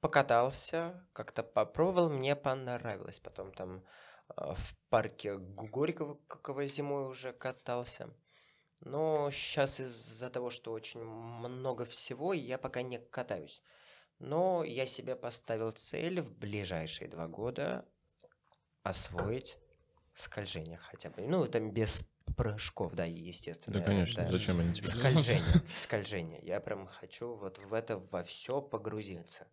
[0.00, 3.20] покатался, как-то попробовал, мне понравилось.
[3.20, 3.84] Потом там
[4.26, 8.12] а, в парке Горького зимой уже катался.
[8.80, 13.62] Но сейчас из-за того, что очень много всего, я пока не катаюсь.
[14.18, 17.84] Но я себе поставил цель в ближайшие два года
[18.82, 19.58] освоить
[20.14, 21.22] скольжение хотя бы.
[21.22, 23.78] Ну, там без прыжков, да, естественно.
[23.78, 24.30] Да, конечно, да.
[24.30, 24.88] зачем они тебе?
[24.88, 26.40] Скольжение, скольжение.
[26.42, 29.46] Я прям хочу вот в это во все погрузиться.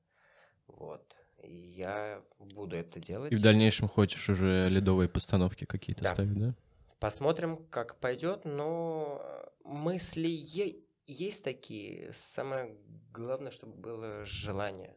[0.67, 1.15] Вот.
[1.43, 3.31] И я буду это делать.
[3.31, 6.13] И в дальнейшем хочешь уже ледовые постановки какие-то да.
[6.13, 6.55] ставить, да?
[7.01, 12.13] Посмотрим, как пойдет, но мысли е- есть такие.
[12.13, 12.77] Самое
[13.11, 14.95] главное, чтобы было желание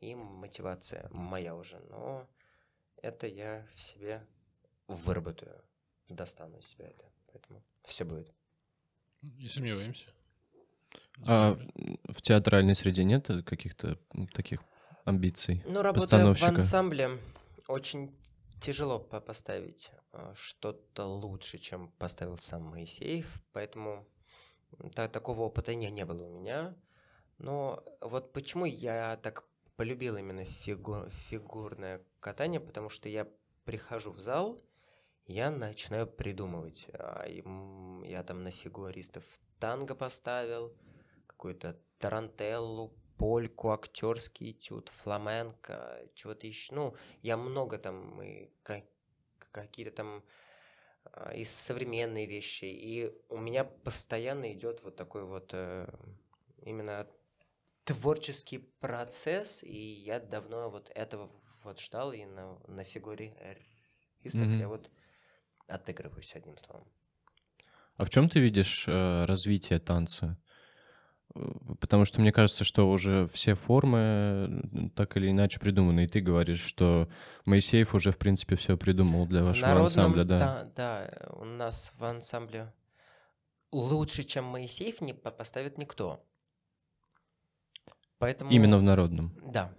[0.00, 1.80] и мотивация моя уже.
[1.90, 2.28] Но
[3.02, 4.24] это я в себе
[4.86, 5.60] выработаю,
[6.08, 7.04] достану из себя это.
[7.32, 8.32] Поэтому все будет.
[9.22, 10.14] Не сомневаемся.
[11.26, 11.58] А
[12.08, 13.98] в театральной среде нет каких-то
[14.32, 14.60] таких
[15.04, 15.64] амбиций?
[15.66, 17.18] Ну, работая в ансамбле,
[17.66, 18.16] очень
[18.60, 24.06] тяжело поставить а, что-то лучше, чем поставил сам Моисеев, поэтому
[24.94, 26.76] та, такого опыта не, не было у меня.
[27.38, 29.44] Но вот почему я так
[29.76, 33.28] полюбил именно фигу, фигурное катание, потому что я
[33.64, 34.62] прихожу в зал,
[35.26, 36.88] я начинаю придумывать.
[36.94, 39.24] А, я там на фигуристов
[39.60, 40.74] танго поставил,
[41.26, 46.74] какую-то тарантеллу, польку, актерский этюд, фламенко, чего-то еще.
[46.74, 48.48] Ну, я много там и
[49.50, 50.24] какие-то там
[51.04, 52.64] а, и современные вещи.
[52.64, 55.88] И у меня постоянно идет вот такой вот э,
[56.62, 57.06] именно
[57.84, 61.30] творческий процесс, и я давно вот этого
[61.64, 63.34] вот ждал, и на, на фигуре
[64.22, 64.60] ристов mm-hmm.
[64.60, 64.90] я вот
[65.66, 66.86] отыгрываюсь одним словом.
[67.96, 70.38] А в чем ты видишь э, развитие танца?
[71.80, 76.04] Потому что мне кажется, что уже все формы э, так или иначе придуманы.
[76.04, 77.08] И ты говоришь, что
[77.44, 80.38] Моисеев уже, в принципе, все придумал для вашего народном, ансамбля, да?
[80.38, 82.72] да, да, у нас в ансамбле
[83.70, 86.24] лучше, чем Моисеев, не по- поставит никто.
[88.18, 88.50] Поэтому...
[88.50, 89.32] Именно в народном.
[89.52, 89.72] Да,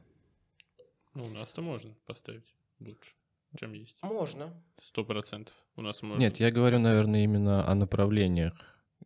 [1.14, 3.12] Ну, у нас-то можно поставить лучше,
[3.58, 3.98] чем есть.
[4.02, 4.54] можно.
[4.82, 5.54] Сто процентов.
[5.76, 6.20] У нас можно.
[6.20, 8.54] Нет, я говорю, наверное, именно о направлениях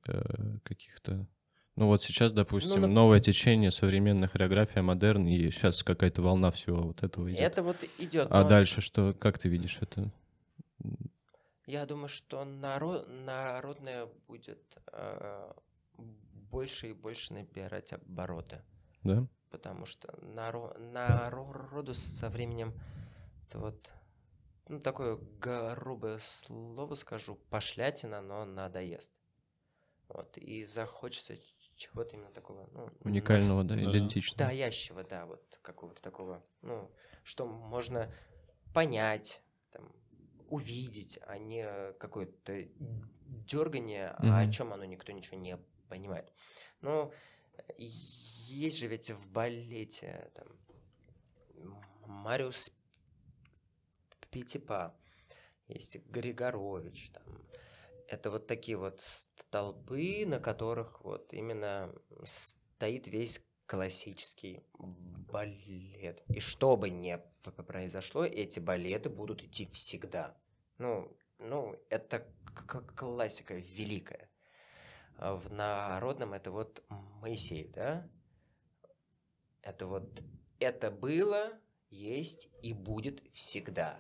[0.08, 1.28] э, каких-то.
[1.76, 6.82] Ну вот сейчас, допустим, нап- новое течение, современная хореография, модерн, и сейчас какая-то волна всего
[6.84, 7.40] вот этого идет.
[7.40, 8.28] Это вот идет.
[8.30, 9.14] А но дальше что?
[9.14, 10.12] Как ты видишь это?
[11.66, 15.52] Я думаю, что наро- народное будет э,
[16.52, 18.62] больше и больше набирать обороты.
[19.04, 19.26] Да?
[19.50, 22.74] Потому что наро- народу со временем
[23.48, 23.90] это вот
[24.68, 29.12] ну, такое грубое слово скажу, пошлятина, но надоест.
[30.10, 31.34] Вот, и захочется
[31.84, 33.82] чего-то именно такого, ну, Уникального, да, да.
[33.84, 34.40] идентичного.
[34.40, 36.90] настоящего, да, вот какого-то такого, ну,
[37.24, 38.14] что можно
[38.74, 39.42] понять,
[39.72, 39.92] там,
[40.50, 42.68] увидеть, а не какое-то
[43.28, 45.58] дергание, а о чем оно никто ничего не
[45.90, 46.32] понимает.
[46.82, 47.12] Ну,
[47.78, 50.48] есть же ведь в балете там
[52.06, 52.72] Мариус
[54.32, 54.96] Пятипа,
[55.68, 57.24] есть Григорович, там,
[58.14, 66.24] это вот такие вот столбы, на которых вот именно стоит весь классический балет.
[66.28, 67.20] И что бы ни
[67.68, 70.38] произошло, эти балеты будут идти всегда.
[70.78, 74.30] Ну, ну это к- к- классика великая.
[75.18, 78.08] А в народном это вот Моисей, да?
[79.62, 80.22] Это вот
[80.60, 81.60] это было,
[81.90, 84.00] есть и будет всегда.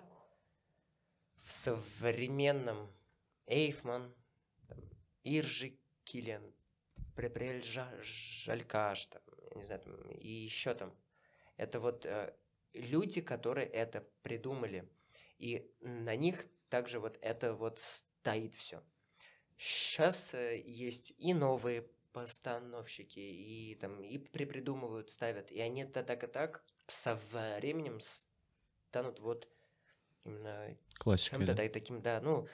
[1.42, 2.90] В современном
[3.46, 4.14] Эйфман,
[4.68, 4.80] там,
[5.24, 6.54] Иржи Киллиан,
[7.16, 9.22] Препрель Жа- Жалькаш, там,
[9.52, 10.96] я не знаю, там, и еще там.
[11.58, 12.36] Это вот э,
[12.74, 14.90] люди, которые это придумали.
[15.38, 18.84] И на них также вот это вот стоит все.
[19.58, 25.52] Сейчас есть и новые постановщики, и там и припридумывают, ставят.
[25.52, 29.48] И они то так и так со временем станут вот
[30.24, 30.78] именно
[31.18, 31.54] чем-то да?
[31.54, 32.48] да, таким, да, ну,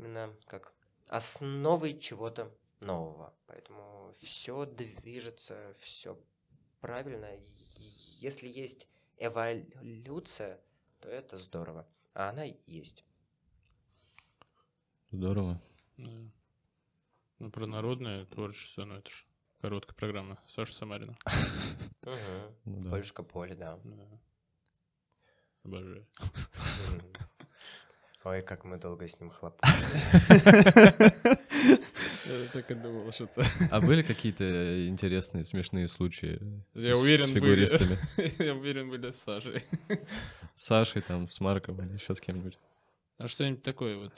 [0.00, 0.74] именно как
[1.08, 3.34] основой чего-то нового.
[3.46, 6.18] Поэтому все движется, все
[6.80, 7.28] правильно.
[8.18, 10.60] Если есть эволюция,
[11.00, 11.86] то это здорово.
[12.14, 13.04] А она есть.
[15.10, 15.60] Здорово.
[15.96, 16.10] Да.
[17.38, 19.24] Ну, про народное творчество, ну, это же
[19.60, 20.38] короткая программа.
[20.48, 21.16] Саша Самарина.
[22.64, 22.90] Ну.
[22.90, 23.78] Польшка поле, да.
[23.84, 24.20] Да.
[25.64, 26.06] Обожаю.
[28.24, 29.72] Ой, как мы долго с ним хлопали.
[32.26, 36.38] Я так и думал, что то А были какие-то интересные, смешные случаи
[36.74, 37.40] Я уверен, с были.
[37.66, 37.98] фигуристами?
[38.44, 39.64] Я уверен, были с Сашей.
[40.54, 42.58] С Сашей, там, с Марком или еще с кем-нибудь?
[43.18, 44.12] А что-нибудь такое вот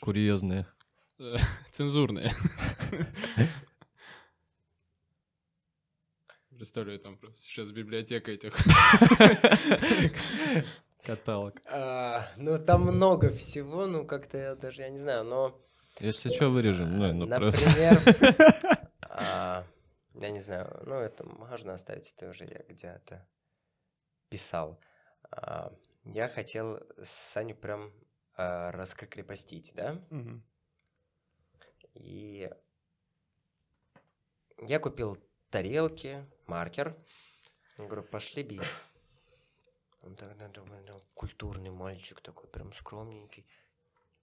[0.00, 0.66] Курьезные.
[1.18, 1.36] э,
[1.72, 2.32] цензурное.
[6.56, 8.56] Представляю, там просто сейчас библиотека этих.
[11.02, 11.60] Каталог.
[11.66, 15.60] А, Ну, там много всего, ну, как-то я даже, я не знаю, но...
[15.98, 16.96] Если что, вырежем.
[16.96, 17.68] Ну, ну просто.
[17.68, 18.00] Например,
[19.02, 19.64] а,
[20.14, 23.26] я не знаю, ну это можно оставить, это уже я где-то
[24.30, 24.80] писал.
[25.30, 25.72] А,
[26.04, 27.92] Я хотел Саню прям
[28.36, 30.00] а, раскрепостить, да?
[31.94, 32.50] И
[34.66, 35.18] я купил
[35.50, 36.96] тарелки, маркер.
[37.78, 38.62] Я говорю, пошли бить.
[40.22, 40.48] Тогда
[40.86, 43.44] ну, культурный мальчик такой, прям скромненький.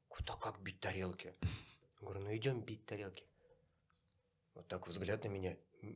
[0.08, 1.34] Куда как бить тарелки?
[2.00, 3.26] Говорю, ну идем бить тарелки.
[4.54, 5.58] Вот так взгляд на меня.
[5.82, 5.88] И,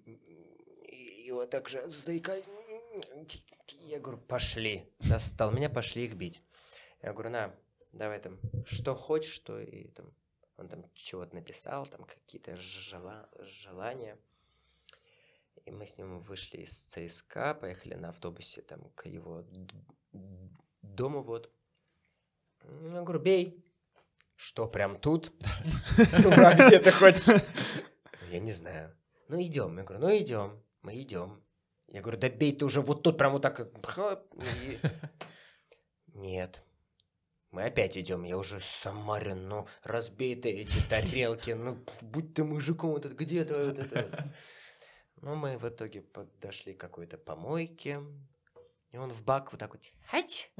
[1.26, 2.44] и вот так же заикаясь.
[3.80, 4.92] Я говорю, пошли.
[5.00, 6.44] Достал меня, пошли их бить.
[7.02, 7.56] Я говорю, на,
[7.94, 10.14] давай там, что хочешь, что и там.
[10.58, 14.20] Он там чего-то написал, там какие-то жела- желания.
[15.66, 19.44] И мы с ним вышли из ЦСКА, поехали на автобусе там к его
[20.82, 21.52] дому вот.
[22.64, 23.66] Я говорю, бей.
[24.36, 25.32] Что, прям тут?
[25.98, 27.42] Ну, а где ты хочешь?
[28.32, 28.96] Я не знаю.
[29.30, 29.78] Ну, идем.
[29.78, 30.64] Я говорю, ну, идем.
[30.82, 31.44] Мы идем.
[31.88, 33.60] Я говорю, да бей ты уже вот тут, прям вот так.
[33.60, 34.80] и-
[36.14, 36.64] Нет.
[37.52, 38.24] Мы опять идем.
[38.24, 41.52] Я уже Самарин, ну, разбей ты эти тарелки.
[41.52, 44.34] Ну, будь ты мужиком, вот это где-то вот это.
[45.24, 48.04] Ну, мы в итоге подошли к какой-то помойке.
[48.91, 50.52] И он в бак вот так вот, хать.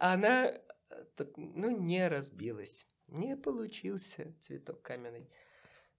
[0.00, 2.86] Она, э, ну, не разбилась.
[3.08, 5.28] Не получился цветок каменный.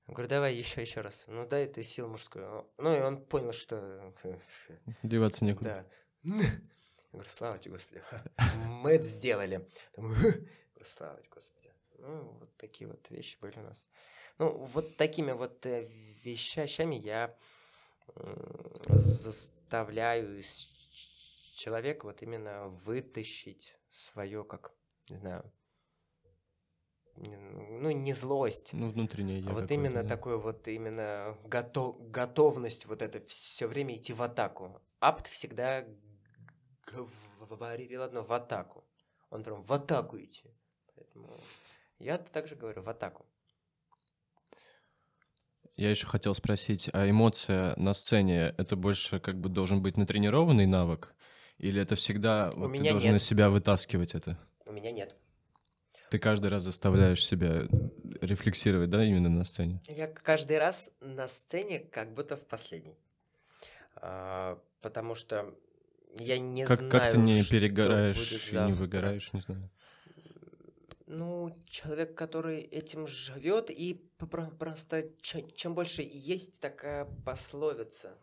[0.08, 1.26] Я говорю, давай еще, еще раз.
[1.28, 2.68] Ну, дай ты силу мужскую.
[2.80, 4.12] Ну, и он понял, что...
[5.04, 5.88] Деваться некуда.
[6.24, 6.34] Да.
[6.34, 6.60] Я
[7.12, 8.02] говорю, слава тебе, Господи.
[8.66, 9.70] Мы это сделали.
[9.96, 10.50] Думаю,
[10.84, 11.72] слава тебе, Господи.
[12.00, 13.86] Ну, вот такие вот вещи были у нас.
[14.38, 15.88] Ну, вот такими вот э,
[16.24, 17.36] вещами я
[18.88, 20.42] заставляю
[21.56, 24.74] человека вот именно вытащить свое, как,
[25.10, 25.52] не знаю,
[27.18, 28.74] ну, не злость.
[28.74, 29.50] Ну, внутреннее я.
[29.50, 30.10] А вот именно да.
[30.10, 34.82] такое вот, именно готов, готовность вот это все время идти в атаку.
[35.00, 35.86] Апт всегда
[37.40, 38.84] говорил одно, в атаку.
[39.30, 40.54] Он прям в атаку идти.
[40.96, 41.40] Поэтому
[42.00, 43.26] я также говорю, в атаку.
[45.76, 50.66] Я еще хотел спросить, а эмоция на сцене это больше как бы должен быть натренированный
[50.66, 51.14] навык?
[51.58, 53.22] Или это всегда У вот, меня ты должен нет.
[53.22, 54.38] из себя вытаскивать это?
[54.66, 55.16] У меня нет.
[56.10, 57.68] Ты каждый раз заставляешь себя
[58.22, 59.82] рефлексировать, да, именно на сцене?
[59.88, 62.98] Я каждый раз на сцене как будто в последний.
[63.96, 65.54] А, потому что
[66.20, 69.70] я не как, знаю, Как ты не перегораешь и не выгораешь, не знаю?
[71.08, 73.94] Ну, человек, который этим живет, и
[74.60, 78.18] просто чем больше есть такая пословица,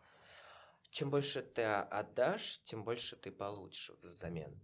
[0.91, 4.59] чем больше ты отдашь, тем больше ты получишь взамен.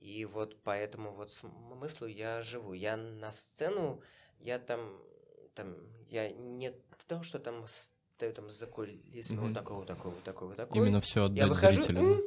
[0.00, 2.72] И вот по этому вот смыслу я живу.
[2.72, 4.00] Я на сцену,
[4.38, 4.98] я там,
[5.54, 5.76] там,
[6.08, 6.72] я не
[7.06, 9.40] то, что там стою там за кулисами, mm-hmm.
[9.48, 10.78] вот такой, вот такой, вот такой, вот такой.
[10.78, 12.14] Именно все отдать я выхожу, зрителю.
[12.14, 12.22] Э,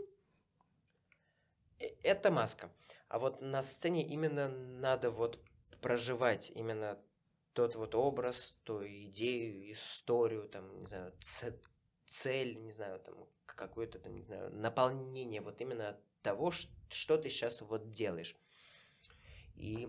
[2.04, 2.72] это маска.
[3.08, 5.40] А вот на сцене именно надо вот
[5.82, 7.00] проживать именно
[7.54, 11.14] тот вот образ, ту идею, историю, там, не знаю,
[12.08, 17.62] цель, не знаю, там, какое-то, там, не знаю, наполнение вот именно того, что ты сейчас
[17.62, 18.36] вот делаешь.
[19.56, 19.88] И,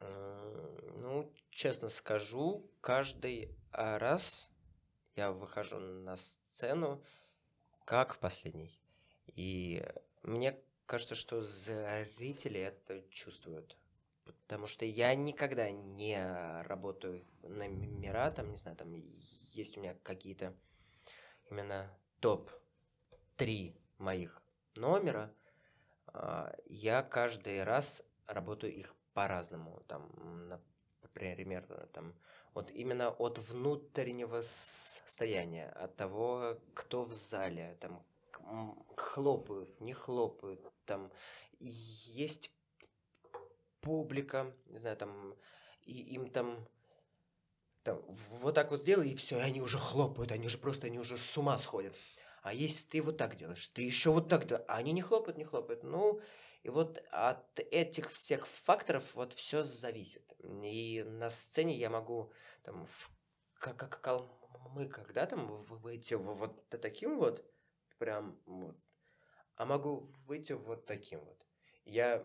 [0.00, 4.50] ну, честно скажу, каждый раз
[5.16, 7.02] я выхожу на сцену
[7.84, 8.78] как в последний.
[9.34, 9.82] И
[10.22, 13.76] мне кажется, что зрители это чувствуют.
[14.24, 19.94] Потому что я никогда не работаю на номера, там, не знаю, там есть у меня
[20.02, 20.54] какие-то
[21.50, 21.90] именно
[22.20, 24.42] топ-3 моих
[24.76, 25.32] номера.
[26.06, 29.82] А, я каждый раз работаю их по-разному.
[29.88, 30.10] Там,
[31.02, 32.14] например, там,
[32.54, 38.02] вот именно от внутреннего состояния, от того, кто в зале, там,
[38.96, 41.12] хлопают, не хлопают, там
[41.60, 42.50] есть
[43.80, 45.36] публика, не знаю, там,
[45.82, 46.66] и им там,
[47.84, 48.02] там
[48.40, 51.16] вот так вот сделай, и все, и они уже хлопают, они уже просто, они уже
[51.16, 51.94] с ума сходят.
[52.42, 55.38] А если ты вот так делаешь, ты еще вот так, да, а они не хлопают,
[55.38, 55.82] не хлопают.
[55.82, 56.20] Ну,
[56.62, 60.34] и вот от этих всех факторов вот все зависит.
[60.40, 62.32] И на сцене я могу
[62.62, 62.88] там,
[63.54, 64.22] как, как
[64.74, 67.44] мы когда там выйти вот таким вот,
[67.98, 68.76] прям вот,
[69.58, 71.44] а могу выйти вот таким вот.
[71.84, 72.24] Я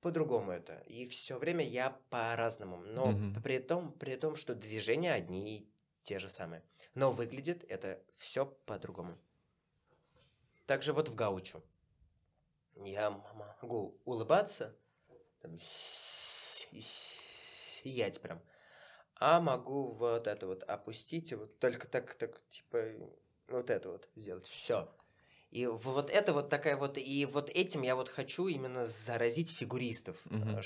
[0.00, 0.80] по-другому это.
[0.88, 2.78] И все время я по-разному.
[2.78, 3.42] Но mm-hmm.
[3.42, 5.70] при, том, при том, что движения одни и
[6.02, 6.64] те же самые.
[6.94, 9.16] Но выглядит это все по-другому.
[10.66, 11.62] Также вот в гаучу.
[12.74, 13.10] Я
[13.62, 14.76] могу улыбаться,
[15.40, 16.80] там, сиять
[18.20, 18.42] прям.
[19.14, 22.84] А могу вот это вот опустить, и вот только так, так, типа,
[23.46, 24.48] вот это вот сделать.
[24.48, 24.92] Все.
[25.50, 30.16] И вот это вот такая вот, и вот этим я вот хочу именно заразить фигуристов,
[30.26, 30.60] угу.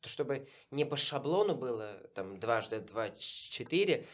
[0.00, 4.06] чтобы не по шаблону было там дважды два четыре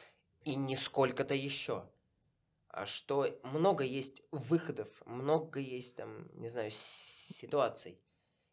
[0.44, 1.88] и не сколько-то еще,
[2.68, 7.98] а что много есть выходов, много есть там, не знаю, ситуаций.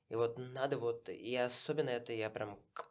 [0.09, 2.89] И вот надо вот, и особенно это я прям к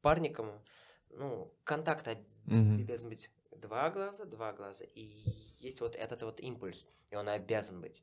[0.00, 0.62] парникам,
[1.10, 3.16] ну, контакт обязан угу.
[3.16, 8.02] быть два глаза, два глаза, и есть вот этот вот импульс, и он обязан быть.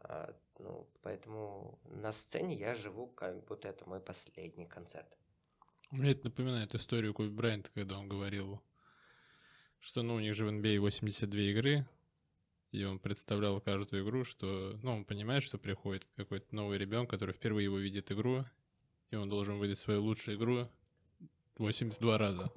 [0.00, 5.16] А, ну, поэтому на сцене я живу, как будто это мой последний концерт.
[5.90, 8.60] Мне это напоминает историю Коби Брайанта, когда он говорил,
[9.80, 11.88] что, ну, у них же в NBA 82 игры,
[12.72, 17.34] и он представлял каждую игру, что, ну, он понимает, что приходит какой-то новый ребенок, который
[17.34, 18.44] впервые его видит игру,
[19.10, 20.68] и он должен выдать свою лучшую игру
[21.56, 22.52] 82 раза.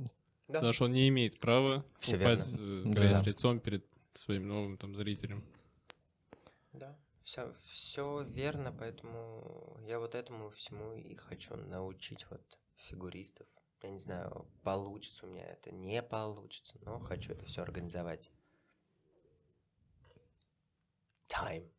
[0.48, 0.56] Да.
[0.56, 2.54] Потому что он не имеет права Все упасть.
[2.58, 3.22] Э, да.
[3.22, 3.86] лицом перед
[4.16, 5.44] своим новым там зрителем.
[6.74, 12.42] Да, все, все верно, поэтому я вот этому всему и хочу научить вот
[12.76, 13.48] фигуристов.
[13.84, 18.32] Я не знаю, получится у меня это, не получится, но хочу это все организовать.
[21.28, 21.70] Time.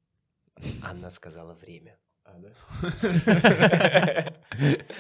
[0.82, 1.98] Анна сказала время.
[2.24, 2.52] А, да?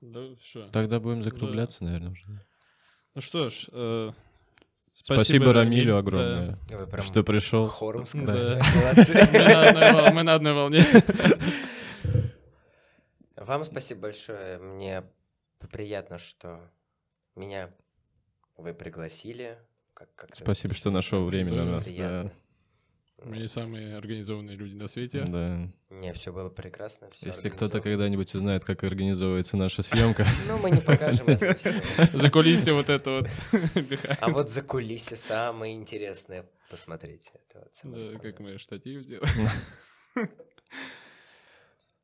[0.00, 0.68] Да, что?
[0.70, 2.46] Тогда будем закругляться, наверное, уже.
[3.14, 3.68] Ну что ж,
[5.00, 5.98] э, Спасибо, Рамилю да.
[5.98, 6.58] огромное,
[6.90, 7.66] прям что пришел.
[7.66, 8.06] хором Да.
[8.06, 8.60] сказали.
[8.76, 9.14] Молодцы.
[9.32, 10.84] Мы на одной вол- Мы на одной волне.
[13.36, 14.58] Вам спасибо большое.
[14.58, 15.04] Мне
[15.70, 16.60] приятно, что
[17.36, 17.70] меня
[18.56, 19.58] вы пригласили.
[19.94, 21.70] Как, как Спасибо, что нашел время на Да.
[21.72, 21.88] нас.
[21.92, 22.30] Да.
[23.24, 25.24] Мы не самые организованные люди на свете.
[25.26, 25.68] Да.
[25.90, 27.10] Не, все было прекрасно.
[27.10, 31.58] всё Если кто-то когда-нибудь узнает, как организовывается наша съемка, Ну, мы не покажем это.
[32.16, 33.28] За кулисье вот это вот.
[34.20, 36.46] А вот за кулисы самое интересное.
[36.70, 37.30] Посмотрите.
[37.48, 39.28] Это вот самое Да, как мы штатив сделали.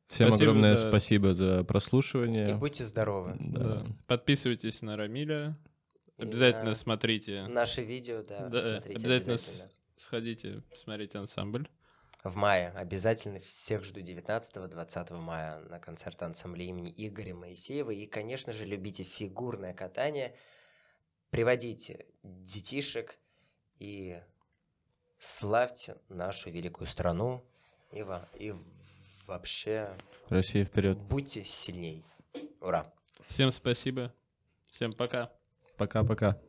[0.07, 0.89] всем Спасибо, огромное да.
[0.89, 2.55] спасибо за И прослушивание.
[2.55, 3.35] будьте здоровы.
[3.39, 3.59] Да.
[3.59, 3.85] Да.
[4.07, 5.57] Подписывайтесь на Рамиля.
[6.17, 7.45] И Обязательно на смотрите.
[7.47, 9.69] Наши видео, да, Да, смотрите обязательно обязательно.
[9.95, 11.67] Сходите, посмотрите ансамбль.
[12.23, 12.69] В мае.
[12.71, 17.91] Обязательно всех жду 19-20 мая на концерт ансамбля имени Игоря Моисеева.
[17.91, 20.35] И, конечно же, любите фигурное катание.
[21.29, 23.17] Приводите детишек
[23.77, 24.19] и
[25.19, 27.45] славьте нашу великую страну.
[27.91, 28.53] И, во- и
[29.27, 29.95] вообще
[30.29, 30.97] Россия вперед.
[30.97, 32.03] будьте сильней.
[32.59, 32.91] Ура!
[33.27, 34.13] Всем спасибо.
[34.67, 35.31] Всем пока.
[35.77, 36.39] Пока-пока.